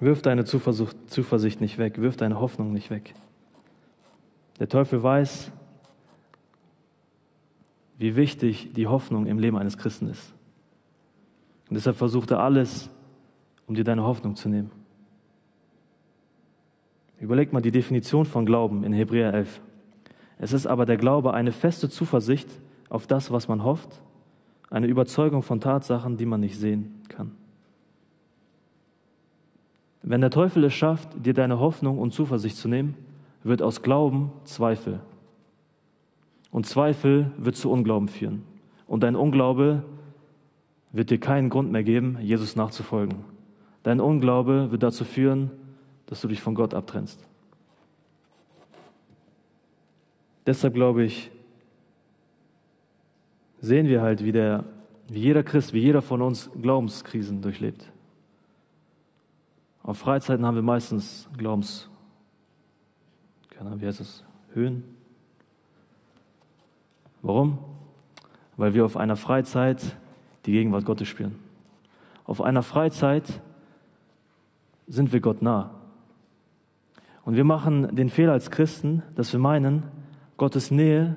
[0.00, 3.14] Wirf deine Zuversicht, Zuversicht nicht weg, wirf deine Hoffnung nicht weg.
[4.58, 5.50] Der Teufel weiß,
[7.98, 10.34] wie wichtig die Hoffnung im Leben eines Christen ist.
[11.68, 12.90] Und deshalb versucht er alles,
[13.66, 14.70] um dir deine Hoffnung zu nehmen.
[17.18, 19.62] Überlegt mal die Definition von Glauben in Hebräer 11.
[20.38, 22.48] Es ist aber der Glaube eine feste Zuversicht
[22.90, 24.02] auf das, was man hofft,
[24.76, 27.32] eine Überzeugung von Tatsachen, die man nicht sehen kann.
[30.02, 32.94] Wenn der Teufel es schafft, dir deine Hoffnung und Zuversicht zu nehmen,
[33.42, 35.00] wird aus Glauben Zweifel.
[36.50, 38.42] Und Zweifel wird zu Unglauben führen.
[38.86, 39.82] Und dein Unglaube
[40.92, 43.24] wird dir keinen Grund mehr geben, Jesus nachzufolgen.
[43.82, 45.50] Dein Unglaube wird dazu führen,
[46.04, 47.26] dass du dich von Gott abtrennst.
[50.44, 51.30] Deshalb glaube ich,
[53.60, 54.64] sehen wir halt, wie, der,
[55.08, 57.90] wie jeder Christ, wie jeder von uns Glaubenskrisen durchlebt.
[59.82, 61.88] Auf Freizeiten haben wir meistens Glaubens,
[63.50, 64.82] keine Ahnung, wie heißt es, Höhen.
[67.22, 67.58] Warum?
[68.56, 69.96] Weil wir auf einer Freizeit
[70.44, 71.36] die Gegenwart Gottes spüren.
[72.24, 73.40] Auf einer Freizeit
[74.86, 75.70] sind wir Gott nah.
[77.24, 79.84] Und wir machen den Fehler als Christen, dass wir meinen,
[80.36, 81.16] Gottes Nähe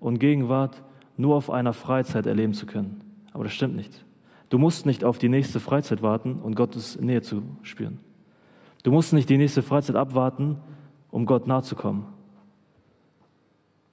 [0.00, 0.82] und Gegenwart
[1.20, 3.02] nur auf einer Freizeit erleben zu können.
[3.32, 4.04] Aber das stimmt nicht.
[4.48, 8.00] Du musst nicht auf die nächste Freizeit warten und Gottes Nähe zu spüren.
[8.82, 10.56] Du musst nicht die nächste Freizeit abwarten,
[11.10, 12.06] um Gott nahe zu kommen,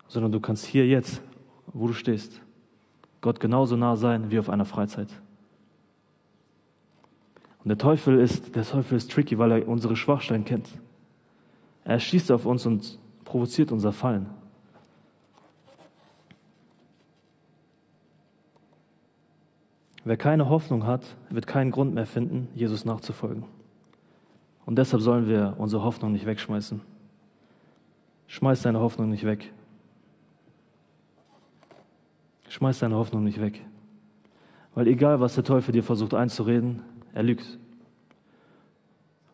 [0.08, 1.22] sondern du kannst hier jetzt,
[1.74, 2.42] wo du stehst,
[3.22, 5.10] Gott genauso nah sein wie auf einer Freizeit.
[7.64, 10.70] Und der Teufel ist, der Teufel ist tricky, weil er unsere Schwachstellen kennt.
[11.84, 14.28] Er schießt auf uns und provoziert unser Fallen.
[20.08, 23.44] Wer keine Hoffnung hat, wird keinen Grund mehr finden, Jesus nachzufolgen.
[24.66, 26.80] Und deshalb sollen wir unsere Hoffnung nicht wegschmeißen.
[28.28, 29.52] Schmeiß deine Hoffnung nicht weg.
[32.48, 33.66] Schmeiß deine Hoffnung nicht weg.
[34.76, 36.84] Weil egal, was der Teufel dir versucht einzureden,
[37.14, 37.60] er lügt.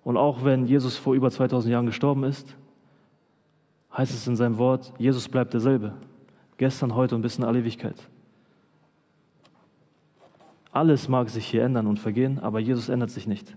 [0.04, 2.56] Und auch wenn Jesus vor über 2000 Jahren gestorben ist,
[3.96, 5.94] heißt es in seinem Wort, Jesus bleibt derselbe.
[6.58, 8.10] Gestern, heute und bis in alle Ewigkeit.
[10.74, 13.56] Alles mag sich hier ändern und vergehen, aber Jesus ändert sich nicht.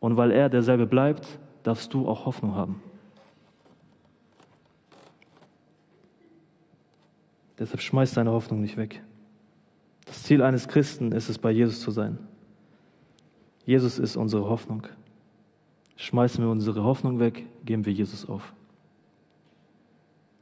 [0.00, 2.82] Und weil er derselbe bleibt, darfst du auch Hoffnung haben.
[7.58, 9.02] Deshalb schmeiß deine Hoffnung nicht weg.
[10.06, 12.18] Das Ziel eines Christen ist es, bei Jesus zu sein.
[13.66, 14.86] Jesus ist unsere Hoffnung.
[15.96, 18.54] Schmeißen wir unsere Hoffnung weg, geben wir Jesus auf.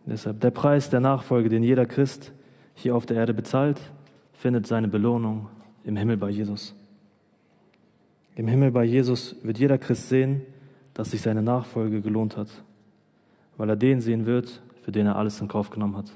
[0.04, 2.32] Deshalb der Preis der Nachfolge, den jeder Christ
[2.74, 3.80] hier auf der Erde bezahlt,
[4.34, 5.48] findet seine Belohnung
[5.87, 6.74] im Himmel bei Jesus.
[8.34, 10.43] Im Himmel bei Jesus wird jeder Christ sehen,
[10.93, 12.49] dass sich seine Nachfolge gelohnt hat,
[13.57, 16.11] weil er den sehen wird, für den er alles in Kauf genommen hat.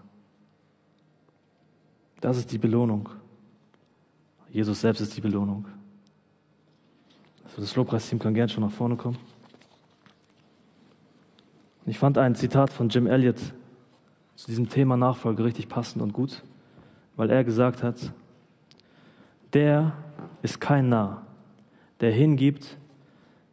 [2.20, 3.08] Das ist die Belohnung.
[4.50, 5.66] Jesus selbst ist die Belohnung.
[7.44, 9.18] Also das Lobpreisteam kann gern schon nach vorne kommen.
[11.86, 13.38] Ich fand ein Zitat von Jim Elliot
[14.34, 16.42] zu diesem Thema Nachfolge richtig passend und gut,
[17.16, 18.12] weil er gesagt hat,
[19.52, 19.92] der
[20.42, 21.22] ist kein Narr,
[22.00, 22.78] der hingibt,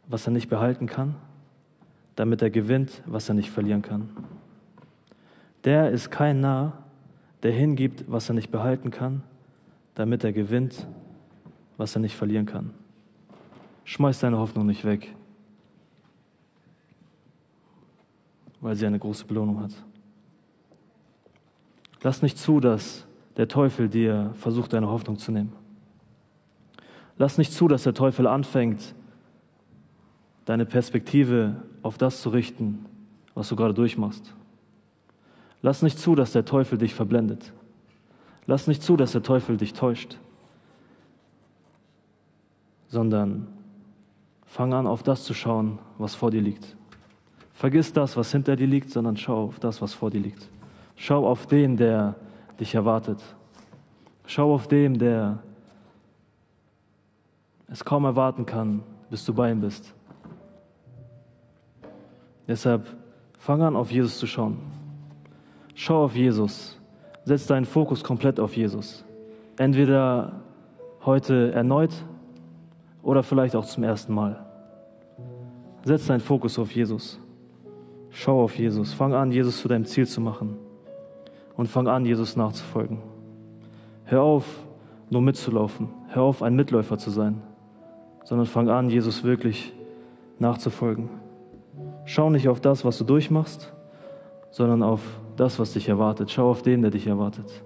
[0.06, 1.16] was er nicht behalten kann,
[2.16, 4.10] damit er gewinnt, was er nicht verlieren kann.
[5.64, 6.72] Der ist kein Narr,
[7.42, 9.22] der hingibt, was er nicht behalten kann,
[9.94, 10.86] damit er gewinnt,
[11.76, 12.72] was er nicht verlieren kann.
[13.84, 15.14] Schmeiß deine Hoffnung nicht weg,
[18.60, 19.72] weil sie eine große Belohnung hat.
[22.02, 25.52] Lass nicht zu, dass der Teufel dir versucht, deine Hoffnung zu nehmen.
[27.18, 28.94] Lass nicht zu, dass der Teufel anfängt,
[30.44, 32.86] deine Perspektive auf das zu richten,
[33.34, 34.34] was du gerade durchmachst.
[35.60, 37.52] Lass nicht zu, dass der Teufel dich verblendet.
[38.46, 40.16] Lass nicht zu, dass der Teufel dich täuscht,
[42.86, 43.48] sondern
[44.46, 46.76] fang an, auf das zu schauen, was vor dir liegt.
[47.52, 50.48] Vergiss das, was hinter dir liegt, sondern schau auf das, was vor dir liegt.
[50.94, 52.14] Schau auf den, der
[52.58, 53.20] dich erwartet.
[54.26, 55.42] Schau auf den, der
[57.70, 59.94] es kaum erwarten kann, bis du bei ihm bist.
[62.46, 62.86] Deshalb
[63.38, 64.58] fang an, auf Jesus zu schauen.
[65.74, 66.78] Schau auf Jesus.
[67.24, 69.04] Setz deinen Fokus komplett auf Jesus.
[69.58, 70.40] Entweder
[71.04, 71.92] heute erneut
[73.02, 74.44] oder vielleicht auch zum ersten Mal.
[75.84, 77.20] Setz deinen Fokus auf Jesus.
[78.10, 78.94] Schau auf Jesus.
[78.94, 80.56] Fang an, Jesus zu deinem Ziel zu machen.
[81.54, 82.98] Und fang an, Jesus nachzufolgen.
[84.04, 84.46] Hör auf,
[85.10, 85.88] nur mitzulaufen.
[86.08, 87.42] Hör auf, ein Mitläufer zu sein
[88.24, 89.72] sondern fang an, Jesus wirklich
[90.38, 91.08] nachzufolgen.
[92.04, 93.72] Schau nicht auf das, was du durchmachst,
[94.50, 95.02] sondern auf
[95.36, 96.30] das, was dich erwartet.
[96.30, 97.62] Schau auf den, der dich erwartet.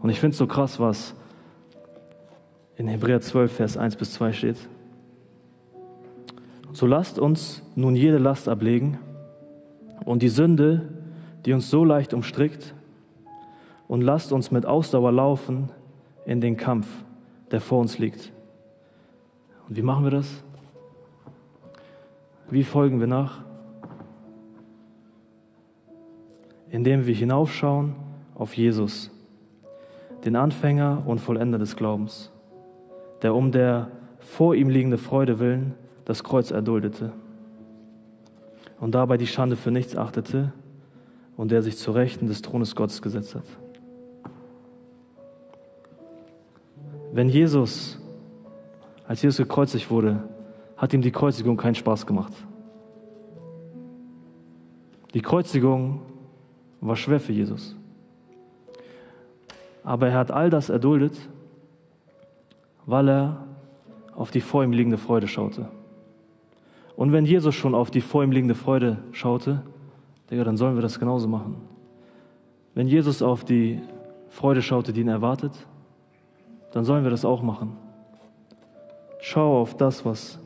[0.00, 1.14] Und ich finde es so krass, was
[2.76, 4.56] in Hebräer 12, Vers 1 bis 2 steht.
[6.72, 8.98] So lasst uns nun jede Last ablegen
[10.04, 10.88] und die Sünde,
[11.44, 12.74] die uns so leicht umstrickt,
[13.92, 15.68] und lasst uns mit Ausdauer laufen
[16.24, 16.86] in den Kampf,
[17.50, 18.32] der vor uns liegt.
[19.72, 20.26] Und wie machen wir das?
[22.50, 23.42] Wie folgen wir nach?
[26.68, 27.94] Indem wir hinaufschauen
[28.34, 29.10] auf Jesus,
[30.26, 32.30] den Anfänger und Vollender des Glaubens,
[33.22, 35.72] der um der vor ihm liegende Freude willen
[36.04, 37.14] das Kreuz erduldete
[38.78, 40.52] und dabei die Schande für nichts achtete
[41.38, 43.46] und der sich zu Rechten des Thrones Gottes gesetzt hat.
[47.14, 48.01] Wenn Jesus,
[49.12, 50.26] als Jesus gekreuzigt wurde,
[50.74, 52.32] hat ihm die Kreuzigung keinen Spaß gemacht.
[55.12, 56.00] Die Kreuzigung
[56.80, 57.76] war schwer für Jesus.
[59.84, 61.14] Aber er hat all das erduldet,
[62.86, 63.44] weil er
[64.16, 65.68] auf die vor ihm liegende Freude schaute.
[66.96, 69.60] Und wenn Jesus schon auf die vor ihm liegende Freude schaute,
[70.30, 71.56] dann sollen wir das genauso machen.
[72.74, 73.78] Wenn Jesus auf die
[74.30, 75.52] Freude schaute, die ihn erwartet,
[76.72, 77.76] dann sollen wir das auch machen.
[79.24, 80.40] Schau auf das, was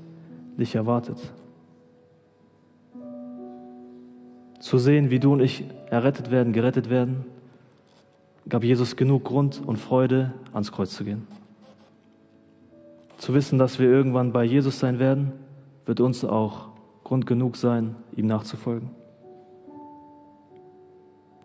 [0.59, 1.17] dich erwartet.
[4.61, 7.25] Zu sehen, wie du und ich errettet werden, gerettet werden,
[8.47, 11.27] gab Jesus genug Grund und Freude, ans Kreuz zu gehen.
[13.17, 15.33] Zu wissen, dass wir irgendwann bei Jesus sein werden,
[15.87, 16.69] wird uns auch
[17.03, 18.91] Grund genug sein, ihm nachzufolgen.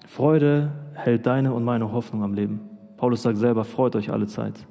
[0.06, 2.60] Freude hält deine und meine Hoffnung am Leben.
[2.98, 4.68] Paulus sagt selber, freut euch alle Zeit.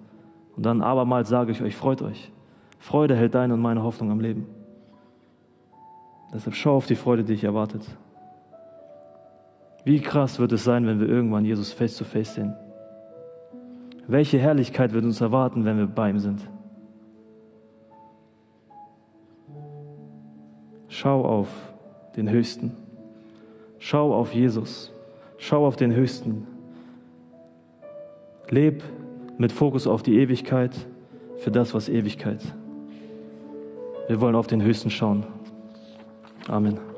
[0.56, 2.30] Und dann abermals sage ich euch, freut euch.
[2.81, 4.47] Freude hält deine und meine Hoffnung am Leben.
[6.33, 7.85] Deshalb schau auf die Freude, die dich erwartet.
[9.85, 12.55] Wie krass wird es sein, wenn wir irgendwann Jesus face to face sehen?
[14.07, 16.49] Welche Herrlichkeit wird uns erwarten, wenn wir bei ihm sind?
[20.89, 21.49] Schau auf
[22.16, 22.76] den Höchsten.
[23.78, 24.93] Schau auf Jesus.
[25.39, 26.47] Schau auf den Höchsten.
[28.49, 28.83] Leb
[29.39, 30.74] mit Fokus auf die Ewigkeit
[31.37, 32.41] für das, was Ewigkeit.
[34.11, 35.22] Wir wollen auf den Höchsten schauen.
[36.48, 36.89] Amen.